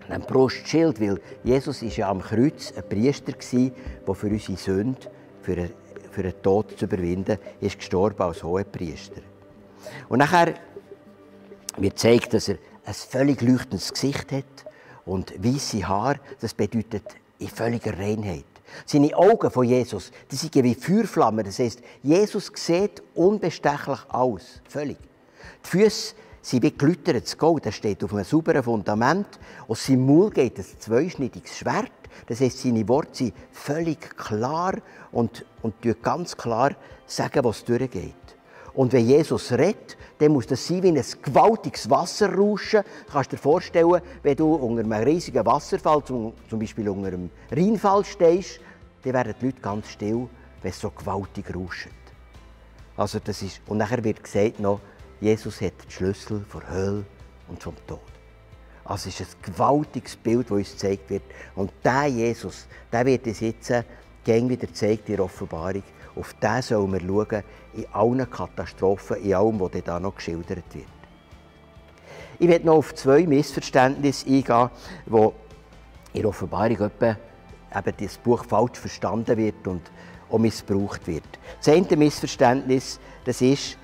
einem 0.09 0.23
Brustschild, 0.23 1.01
weil 1.01 1.21
Jesus 1.43 1.83
ist 1.83 1.97
ja 1.97 2.09
am 2.09 2.21
Kreuz 2.21 2.73
ein 2.77 2.89
Priester 2.89 3.33
gewesen, 3.33 3.73
der 4.07 4.15
für 4.15 4.29
unsere 4.29 4.57
Sünde, 4.57 5.01
für, 5.43 5.53
einen, 5.53 5.73
für 6.11 6.23
den 6.23 6.43
Tod 6.43 6.79
zu 6.79 6.85
überwinden, 6.85 7.39
ist 7.61 7.79
gestorben 7.79 8.23
als 8.23 8.43
Hohepriester. 8.43 9.23
Und 10.09 10.19
nachher 10.19 10.55
wird 11.77 11.95
gezeigt, 11.95 12.35
dass 12.35 12.49
er 12.49 12.59
ein 12.85 12.95
völlig 12.95 13.43
leuchtendes 13.43 13.93
Gesicht 13.93 14.31
hat 14.33 14.45
und 15.05 15.33
weiße 15.43 15.87
Haare. 15.87 16.21
Das 16.41 16.55
bedeutet 16.55 17.05
in 17.39 17.49
völliger 17.49 17.99
Reinheit. 17.99 18.45
Seine 18.85 19.17
Augen 19.17 19.51
von 19.51 19.65
Jesus, 19.65 20.11
die 20.31 20.37
sind 20.37 20.55
wie 20.55 20.75
Feuerflammen. 20.75 21.45
Das 21.45 21.59
heißt, 21.59 21.81
Jesus 22.03 22.51
sieht 22.55 23.03
unbestechlich 23.15 24.01
aus. 24.09 24.61
Völlig. 24.69 24.99
Die 25.65 25.69
Füße 25.69 26.15
sind 26.43 26.63
wie 26.63 26.77
geläutertes 26.77 27.37
Gold. 27.39 27.67
Er 27.67 27.73
steht 27.73 28.03
auf 28.05 28.13
einem 28.13 28.25
sauberen 28.25 28.63
Fundament. 28.63 29.27
Aus 29.69 29.87
seinem 29.87 30.07
Maul 30.07 30.31
geht 30.31 30.59
ein 30.59 30.65
zweischneidiges 30.79 31.59
Schwert. 31.59 31.93
Das 32.27 32.41
heißt, 32.41 32.61
seine 32.61 32.87
Worte 32.89 33.15
sind 33.15 33.35
völlig 33.53 34.17
klar 34.17 34.75
und, 35.13 35.45
und 35.63 35.75
ganz 36.03 36.37
klar 36.37 36.75
sagen, 37.07 37.45
was 37.45 37.65
durchgeht. 37.65 38.36
Und 38.77 38.93
wenn 38.93 39.07
Jesus 39.07 39.53
redet, 39.53 39.97
dann 40.19 40.33
muss 40.33 40.47
das 40.47 40.67
sein 40.67 40.83
wie 40.83 40.89
ein 40.89 41.03
gewaltiges 41.23 41.89
Wasserrauschen. 41.89 42.83
Du 43.07 43.13
kannst 43.13 43.33
dir 43.33 43.39
vorstellen, 43.39 44.03
wenn 44.23 44.37
du 44.37 44.55
unter 44.55 44.83
einem 44.83 44.93
riesigen 44.93 45.45
Wasserfall, 45.47 46.05
zum, 46.05 46.35
Beispiel 46.51 46.87
unter 46.91 47.09
einem 47.09 47.31
Rheinfall 47.51 48.05
stehst, 48.05 48.61
dann 49.03 49.15
werden 49.15 49.35
die 49.41 49.47
Leute 49.47 49.61
ganz 49.63 49.89
still, 49.89 50.29
wenn 50.61 50.71
es 50.71 50.79
so 50.79 50.91
gewaltig 50.91 51.47
rauscht. 51.55 51.89
Also 52.99 53.19
das 53.19 53.41
ist, 53.41 53.63
und 53.67 53.79
nachher 53.79 54.05
wird 54.05 54.23
gesagt 54.23 54.61
noch, 54.61 54.81
Jesus 55.23 55.63
hat 55.63 55.73
den 55.83 55.91
Schlüssel 55.91 56.45
vor 56.47 56.63
Hölle 56.69 57.07
und 57.49 57.63
vom 57.63 57.75
Tod. 57.87 58.01
Also 58.85 59.09
es 59.09 59.21
ist 59.21 59.37
ein 59.37 59.53
gewaltiges 59.53 60.17
Bild, 60.17 60.51
das 60.51 60.59
uns 60.59 60.73
gezeigt 60.73 61.09
wird. 61.09 61.23
Und 61.55 61.73
der 61.83 62.07
Jesus, 62.09 62.67
der 62.93 63.07
wird 63.07 63.27
uns 63.27 63.41
jetzt 63.41 63.73
gäng 64.23 64.49
wieder 64.51 64.67
gezeigt 64.67 65.09
in 65.09 65.17
der 65.17 65.25
Offenbarung. 65.25 65.83
Auf 66.17 66.35
den 66.35 66.63
sollen 66.63 66.93
wir 66.93 67.01
schauen, 67.01 67.43
in 67.75 67.87
allen 67.93 68.31
Katastrophen, 68.31 69.23
in 69.23 69.35
allem, 69.35 69.61
was 69.61 69.71
da 69.85 70.01
noch 70.01 70.17
geschildert 70.17 70.75
wird. 70.75 70.87
Ich 72.39 72.49
werde 72.49 72.67
noch 72.67 72.77
auf 72.77 72.95
zwei 72.95 73.27
Missverständnisse 73.27 74.27
eingehen, 74.27 74.71
die 75.07 75.31
in 76.15 76.23
der 76.23 76.29
Offenbarung 76.29 76.81
etwa 76.81 77.17
eben 77.75 77.93
das 77.99 78.19
Buch 78.19 78.45
falsch 78.45 78.79
verstanden 78.79 79.37
wird 79.37 79.67
und 79.67 79.83
auch 80.31 80.39
missbraucht 80.39 81.07
wird. 81.07 81.25
Das 81.59 81.69
eine 81.69 81.97
Missverständnis 81.97 82.99
das 83.25 83.41
ist, 83.41 83.77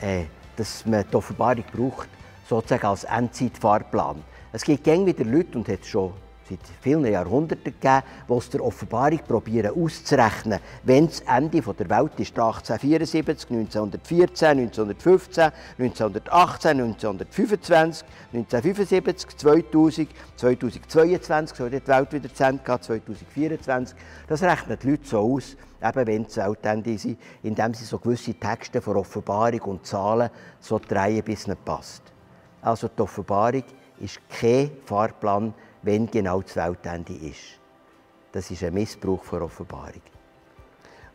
äh, 0.00 0.24
dass 0.56 0.86
man 0.86 1.04
die 1.10 1.16
Offenbarung 1.16 1.64
braucht, 1.72 2.08
sozusagen 2.48 2.86
als 2.86 3.04
Endzeitfahrplan. 3.04 4.22
Es 4.52 4.62
gibt 4.62 4.84
gäng 4.84 5.06
wieder 5.06 5.24
Leute, 5.24 5.58
und 5.58 5.68
hat 5.68 5.84
schon 5.84 6.12
seit 6.50 6.60
vielen 6.80 7.06
Jahrhunderten 7.06 7.64
gegeben, 7.64 8.02
die 8.28 8.32
aus 8.32 8.50
der 8.50 8.64
Offenbarung 8.64 9.20
probieren 9.26 9.72
auszurechnen, 9.74 10.58
wenn 10.82 11.06
das 11.06 11.20
Ende 11.20 11.60
der 11.60 11.90
Welt 11.90 12.18
ist 12.18 12.38
1874, 12.38 13.50
1914, 13.50 14.48
1915, 14.48 15.52
1918, 15.78 16.70
1925, 16.70 18.06
1975, 18.32 19.36
2000, 19.36 20.08
2022 20.36 21.56
soll 21.56 21.70
die 21.70 21.86
Welt 21.86 22.12
wieder 22.12 22.34
zu 22.34 22.44
Ende 22.44 22.62
gehen, 22.64 22.82
2024. 22.82 23.96
Das 24.28 24.42
rechnen 24.42 24.78
die 24.82 24.90
Leute 24.90 25.06
so 25.06 25.18
aus, 25.20 25.56
eben 25.82 26.06
wenn 26.06 26.24
das 26.24 26.36
Weltende 26.36 26.92
ist, 26.92 27.08
indem 27.42 27.74
sie 27.74 27.84
so 27.84 27.98
gewisse 27.98 28.34
Texte 28.34 28.80
von 28.80 28.96
Offenbarung 28.96 29.60
und 29.62 29.86
Zahlen 29.86 30.30
so 30.58 30.78
drehen, 30.78 31.22
bis 31.22 31.40
es 31.40 31.46
nicht 31.46 31.64
passt. 31.64 32.02
Also 32.62 32.88
die 32.88 33.00
Offenbarung 33.00 33.64
ist 34.00 34.20
kein 34.28 34.70
Fahrplan, 34.84 35.54
wenn 35.82 36.10
genau 36.10 36.42
das 36.42 36.56
Weltende 36.56 37.14
ist. 37.14 37.58
Das 38.32 38.50
ist 38.50 38.62
ein 38.62 38.74
Missbrauch 38.74 39.24
der 39.30 39.42
Offenbarung. 39.42 40.02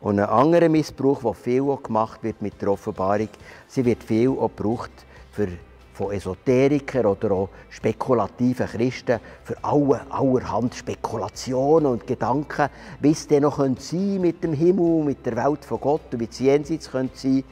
Und 0.02 0.20
ein 0.20 0.30
anderer 0.30 0.70
Missbrauch, 0.70 1.22
der 1.22 1.34
viel 1.34 1.62
auch 1.64 1.82
gemacht 1.82 2.24
wird 2.24 2.42
mit 2.42 2.62
der 2.62 2.72
Offenbarung, 2.72 3.30
sie 3.68 3.86
wird 3.86 4.04
viel 4.04 4.30
auch 4.30 4.52
gebraucht 4.56 4.92
für, 5.32 5.48
von 5.94 6.12
Esoterikern 6.12 7.06
oder 7.06 7.32
auch 7.32 7.50
spekulativen 7.70 8.68
Christen 8.68 9.20
für 9.44 9.56
alle, 9.64 10.06
allerhand 10.12 10.76
Spekulationen 10.76 11.88
und 11.88 12.06
Gedanken, 12.06 12.70
wie 13.00 13.12
es 13.12 13.28
denn 13.28 13.44
noch 13.44 13.58
sein 13.58 13.76
könnte 13.76 14.20
mit 14.20 14.44
dem 14.44 14.54
Himmel, 14.54 15.06
mit 15.06 15.26
der 15.26 15.38
Welt 15.38 15.64
von 15.64 15.80
Gott 15.80 16.14
und 16.14 16.20
wie 16.20 16.28
es 16.30 16.40
jenseits 16.40 16.92
könnte 16.92 17.18
sein. 17.18 17.44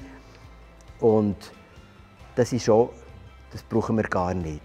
Und 0.99 1.38
das 2.36 2.52
ist 2.52 2.69
auch, 2.69 2.91
das 3.52 3.63
brauchen 3.63 3.95
wir 3.95 4.04
gar 4.04 4.34
nicht. 4.34 4.62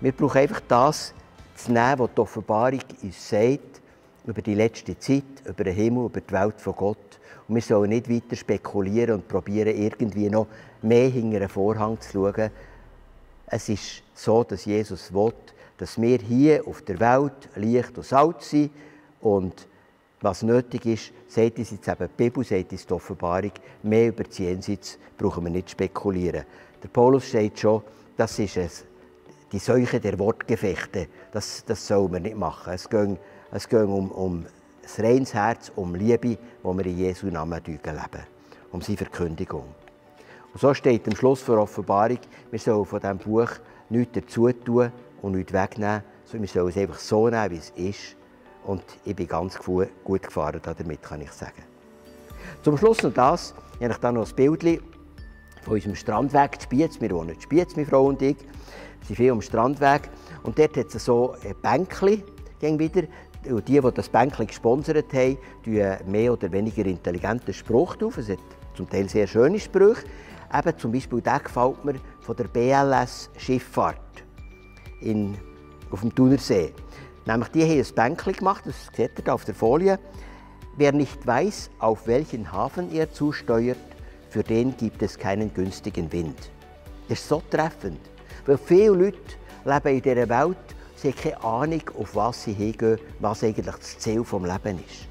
Wir 0.00 0.12
brauchen 0.12 0.38
einfach 0.38 0.60
das, 0.66 1.14
zu 1.58 1.72
nehmen, 1.72 1.98
was 1.98 2.10
die 2.14 2.20
Offenbarung 2.20 2.80
uns 3.02 3.28
sagt, 3.28 3.80
über 4.26 4.42
die 4.42 4.54
letzte 4.54 4.98
Zeit, 4.98 5.24
über 5.44 5.64
den 5.64 5.74
Himmel, 5.74 6.06
über 6.06 6.20
die 6.20 6.32
Welt 6.32 6.60
von 6.60 6.74
Gott. 6.74 7.18
Und 7.48 7.54
wir 7.54 7.62
sollen 7.62 7.90
nicht 7.90 8.10
weiter 8.10 8.36
spekulieren 8.36 9.16
und 9.16 9.28
probieren, 9.28 9.74
irgendwie 9.76 10.28
noch 10.28 10.46
mehr 10.82 11.08
hinter 11.08 11.40
den 11.40 11.48
Vorhang 11.48 12.00
zu 12.00 12.12
schauen. 12.12 12.50
Es 13.46 13.68
ist 13.68 14.02
so, 14.14 14.44
dass 14.44 14.66
Jesus 14.66 15.12
will, 15.12 15.32
dass 15.78 16.00
wir 16.00 16.18
hier 16.18 16.66
auf 16.66 16.82
der 16.82 17.00
Welt 17.00 17.48
Licht 17.56 17.96
und 17.96 18.04
Salz 18.04 18.50
sind 18.50 18.70
und 19.20 19.66
was 20.20 20.42
nötig 20.42 20.84
ist, 20.84 21.12
sagt 21.28 21.58
uns 21.58 21.70
jetzt 21.70 21.88
eben 21.88 22.08
die 22.08 22.24
Bibel, 22.24 22.44
sagt 22.44 22.72
uns 22.72 22.86
die 22.86 22.92
Offenbarung, 22.92 23.52
mehr 23.82 24.08
über 24.08 24.24
die 24.24 24.42
Jenseits 24.42 24.98
brauchen 25.16 25.44
wir 25.44 25.50
nicht 25.50 25.70
spekulieren. 25.70 26.44
Der 26.82 26.88
Paulus 26.88 27.30
sagt 27.30 27.60
schon, 27.60 27.82
das 28.16 28.38
ist 28.38 28.58
ein 28.58 28.68
die 29.52 29.58
Seuche 29.58 30.00
der 30.00 30.18
Wortgefechte, 30.18 31.08
das, 31.32 31.64
das 31.64 31.86
soll 31.86 32.08
man 32.08 32.22
nicht 32.22 32.36
machen. 32.36 32.72
Es 32.72 32.88
geht, 32.88 33.18
es 33.50 33.68
geht 33.68 33.82
um, 33.82 34.10
um 34.10 34.46
das 34.82 34.98
reines 35.00 35.34
Herz, 35.34 35.72
um 35.74 35.94
Liebe, 35.94 36.38
wo 36.62 36.76
wir 36.76 36.86
in 36.86 36.98
Jesu 36.98 37.26
Namen 37.28 37.62
leben, 37.64 37.88
um 38.72 38.82
seine 38.82 38.98
Verkündigung. 38.98 39.64
Und 40.52 40.60
so 40.60 40.72
steht 40.74 41.06
am 41.06 41.16
Schluss 41.16 41.44
der 41.44 41.58
Offenbarung, 41.58 42.18
wir 42.50 42.58
sollen 42.58 42.84
von 42.84 43.00
diesem 43.00 43.18
Buch 43.18 43.50
nichts 43.90 44.12
dazu 44.14 44.50
tun 44.52 44.92
und 45.22 45.32
nichts 45.32 45.52
wegnehmen, 45.52 46.02
sondern 46.24 46.42
wir 46.42 46.48
sollen 46.48 46.68
es 46.68 46.76
einfach 46.76 46.98
so 46.98 47.28
nehmen, 47.28 47.50
wie 47.50 47.56
es 47.56 47.70
ist. 47.70 48.16
Und 48.64 48.82
ich 49.04 49.16
bin 49.16 49.26
ganz 49.26 49.58
gut 49.58 49.88
gefahren 50.04 50.60
damit, 50.62 51.02
kann 51.02 51.22
ich 51.22 51.32
sagen. 51.32 51.62
Zum 52.62 52.76
Schluss 52.76 53.02
noch 53.02 53.14
das, 53.14 53.54
ich 53.78 53.84
habe 53.88 53.98
dann 54.00 54.14
noch 54.16 54.28
ein 54.28 54.34
Bild 54.34 54.82
von 55.68 55.76
unserem 55.76 55.94
Strandweg 55.94 56.60
Spiez. 56.62 57.00
Wir 57.00 57.10
wohnen 57.10 57.30
in 57.30 57.40
Spiez, 57.40 57.76
meine 57.76 57.86
Frau 57.86 58.06
und 58.06 58.22
ich 58.22 58.38
sind 59.06 59.16
viel 59.16 59.30
am 59.30 59.42
Strandweg. 59.42 60.08
Und 60.42 60.58
dort 60.58 60.76
hat 60.76 60.94
es 60.94 61.04
so 61.04 61.34
ein 61.44 61.54
Bänkchen 61.62 62.22
wieder. 62.60 63.02
Und 63.48 63.68
die, 63.68 63.80
die 63.80 63.90
das 63.92 64.08
Bänkchen 64.08 64.46
gesponsert 64.46 65.12
haben, 65.12 65.38
tun 65.64 66.10
mehr 66.10 66.32
oder 66.32 66.50
weniger 66.50 66.84
intelligente 66.86 67.52
Spruch 67.52 67.96
drauf. 67.96 68.18
Es 68.18 68.30
hat 68.30 68.38
zum 68.74 68.88
Teil 68.88 69.08
sehr 69.08 69.26
schöne 69.26 69.60
Sprüche. 69.60 70.04
Eben 70.52 70.78
zum 70.78 70.90
Beispiel 70.90 71.20
der 71.20 71.40
gefällt 71.40 71.84
mir 71.84 71.94
von 72.20 72.34
der 72.34 72.44
BLS 72.44 73.30
Schifffahrt 73.36 74.00
in, 75.02 75.36
auf 75.90 76.00
dem 76.00 76.14
Thunersee. 76.14 76.72
Nämlich 77.26 77.48
die 77.50 77.62
haben 77.62 77.78
ein 77.78 77.94
Bänkchen 77.94 78.32
gemacht, 78.32 78.62
das 78.64 78.90
seht 78.96 79.18
ihr 79.18 79.34
auf 79.34 79.44
der 79.44 79.54
Folie. 79.54 79.98
Wer 80.78 80.92
nicht 80.92 81.26
weiß, 81.26 81.70
auf 81.78 82.06
welchen 82.06 82.52
Hafen 82.52 82.90
er 82.92 83.12
zusteuert, 83.12 83.76
für 84.28 84.42
den 84.42 84.76
gibt 84.76 85.02
es 85.02 85.18
keinen 85.18 85.52
günstigen 85.52 86.10
Wind. 86.12 86.50
Das 87.08 87.18
ist 87.18 87.28
so 87.28 87.42
treffend. 87.50 88.00
Weil 88.46 88.58
viele 88.58 88.90
Leute 88.90 89.18
leben 89.64 89.96
in 89.96 90.02
dieser 90.02 90.28
Welt, 90.28 90.56
sie 90.96 91.08
haben 91.08 91.16
keine 91.16 91.44
Ahnung, 91.44 91.82
auf 91.98 92.14
was 92.14 92.44
sie 92.44 92.52
hingehen, 92.52 92.98
was 93.20 93.42
eigentlich 93.42 93.66
das 93.66 93.98
Ziel 93.98 94.22
des 94.22 94.32
Lebens 94.32 94.82
ist. 94.82 95.08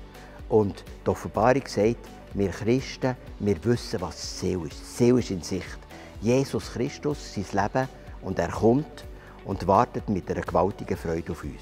Und 0.49 0.83
die 1.05 1.09
Offenbarung 1.09 1.63
sagt, 1.65 1.97
wir 2.33 2.49
Christen, 2.49 3.15
wir 3.39 3.63
wissen, 3.63 4.01
was 4.01 4.15
das 4.15 4.37
Ziel 4.37 4.61
ist. 4.65 4.79
Das 4.79 4.95
Ziel 4.95 5.17
ist 5.17 5.31
in 5.31 5.41
Sicht. 5.41 5.79
Jesus 6.21 6.71
Christus, 6.73 7.33
sein 7.33 7.45
Leben, 7.51 7.89
und 8.21 8.39
er 8.39 8.49
kommt 8.49 9.05
und 9.45 9.65
wartet 9.67 10.09
mit 10.09 10.29
einer 10.29 10.41
gewaltigen 10.41 10.97
Freude 10.97 11.31
auf 11.31 11.43
uns. 11.43 11.61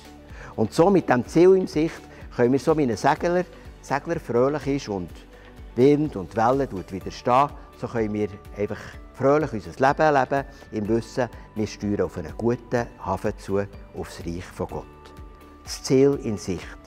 Und 0.55 0.73
so 0.73 0.89
mit 0.89 1.07
diesem 1.07 1.27
Ziel 1.27 1.55
in 1.55 1.67
Sicht 1.67 2.01
können 2.35 2.51
wir 2.51 2.59
so 2.59 2.77
wie 2.77 2.83
ein 2.83 2.97
Segler, 2.97 3.45
Segler 3.81 4.19
fröhlich 4.19 4.67
ist 4.67 4.89
und 4.89 5.09
Wind 5.75 6.15
und 6.15 6.35
Wellen 6.35 6.69
widerstehen, 6.89 7.49
so 7.79 7.87
können 7.87 8.13
wir 8.13 8.29
einfach 8.57 8.79
fröhlich 9.13 9.53
unser 9.53 9.71
Leben 9.71 10.13
leben, 10.13 10.45
im 10.71 10.87
Wissen, 10.87 11.29
wir 11.55 11.67
steuern 11.67 12.01
auf 12.01 12.17
einen 12.17 12.33
guten 12.37 12.87
Hafen 13.03 13.37
zu, 13.37 13.61
aufs 13.97 14.19
Reich 14.25 14.43
von 14.43 14.67
Gott. 14.67 14.85
Das 15.63 15.81
Ziel 15.83 16.19
in 16.23 16.37
Sicht. 16.37 16.77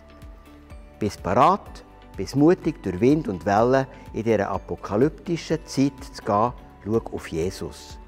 Bis 0.99 1.17
parat, 1.17 1.85
bis 2.17 2.35
mutig 2.35 2.83
durch 2.83 3.01
Wind 3.01 3.29
und 3.29 3.45
Wellen 3.47 3.87
in 4.13 4.25
dieser 4.25 4.51
apokalyptischen 4.51 5.65
Zeit 5.65 5.93
zu 6.13 6.23
gehen, 6.23 6.53
schau 6.85 7.01
auf 7.13 7.29
Jesus. 7.29 7.99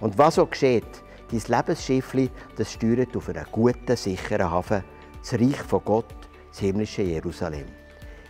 Und 0.00 0.16
was 0.18 0.38
auch 0.38 0.50
geschieht, 0.50 1.02
dein 1.30 1.42
Lebensschiffli, 1.46 2.30
das 2.56 2.72
steuert 2.72 3.16
auf 3.16 3.28
einen 3.28 3.46
guten, 3.50 3.96
sicheren 3.96 4.50
Hafen, 4.50 4.84
das 5.20 5.32
Reich 5.34 5.62
von 5.62 5.84
Gott, 5.84 6.14
das 6.50 6.60
himmlische 6.60 7.02
Jerusalem. 7.02 7.66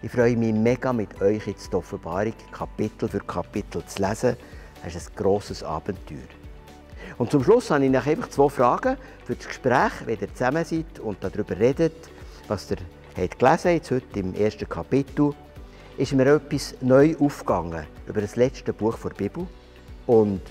Ich 0.02 0.10
freue 0.10 0.36
mich 0.36 0.52
mega 0.52 0.92
mit 0.92 1.22
euch 1.22 1.46
jetzt 1.46 1.72
die 1.72 1.76
Offenbarung 1.76 2.34
Kapitel 2.52 3.08
für 3.08 3.20
Kapitel 3.20 3.82
zu 3.86 4.02
lesen. 4.02 4.36
Es 4.84 4.94
ist 4.94 5.10
ein 5.10 5.16
grosses 5.16 5.62
Abenteuer. 5.62 6.18
Und 7.16 7.30
zum 7.30 7.42
Schluss 7.42 7.70
habe 7.70 7.86
ich 7.86 7.90
noch 7.90 8.06
einfach 8.06 8.28
zwei 8.28 8.48
Fragen 8.50 8.98
für 9.24 9.34
das 9.34 9.48
Gespräch, 9.48 9.92
wenn 10.04 10.20
ihr 10.20 10.32
zusammen 10.34 10.64
seid 10.66 11.00
und 11.00 11.16
darüber 11.24 11.58
redet, 11.58 12.10
was 12.46 12.70
ihr 12.70 12.76
habt 13.16 13.38
gelesen 13.38 13.74
habt, 13.74 13.90
heute 13.90 14.20
im 14.20 14.34
ersten 14.34 14.68
Kapitel. 14.68 15.32
Ist 15.96 16.12
mir 16.12 16.26
etwas 16.26 16.74
neu 16.82 17.16
aufgegangen 17.18 17.86
über 18.06 18.20
das 18.20 18.36
letzte 18.36 18.74
Buch 18.74 18.98
der 18.98 19.10
Bibel. 19.10 19.46
Und 20.06 20.42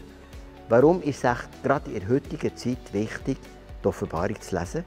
warum 0.69 1.03
ist 1.03 1.23
es 1.23 1.37
gerade 1.61 1.91
in 1.91 1.99
der 1.99 2.09
heutigen 2.09 2.57
Zeit 2.57 2.93
wichtig, 2.93 3.37
die 3.83 3.87
Offenbarung 3.87 4.41
zu 4.41 4.57
lesen? 4.57 4.85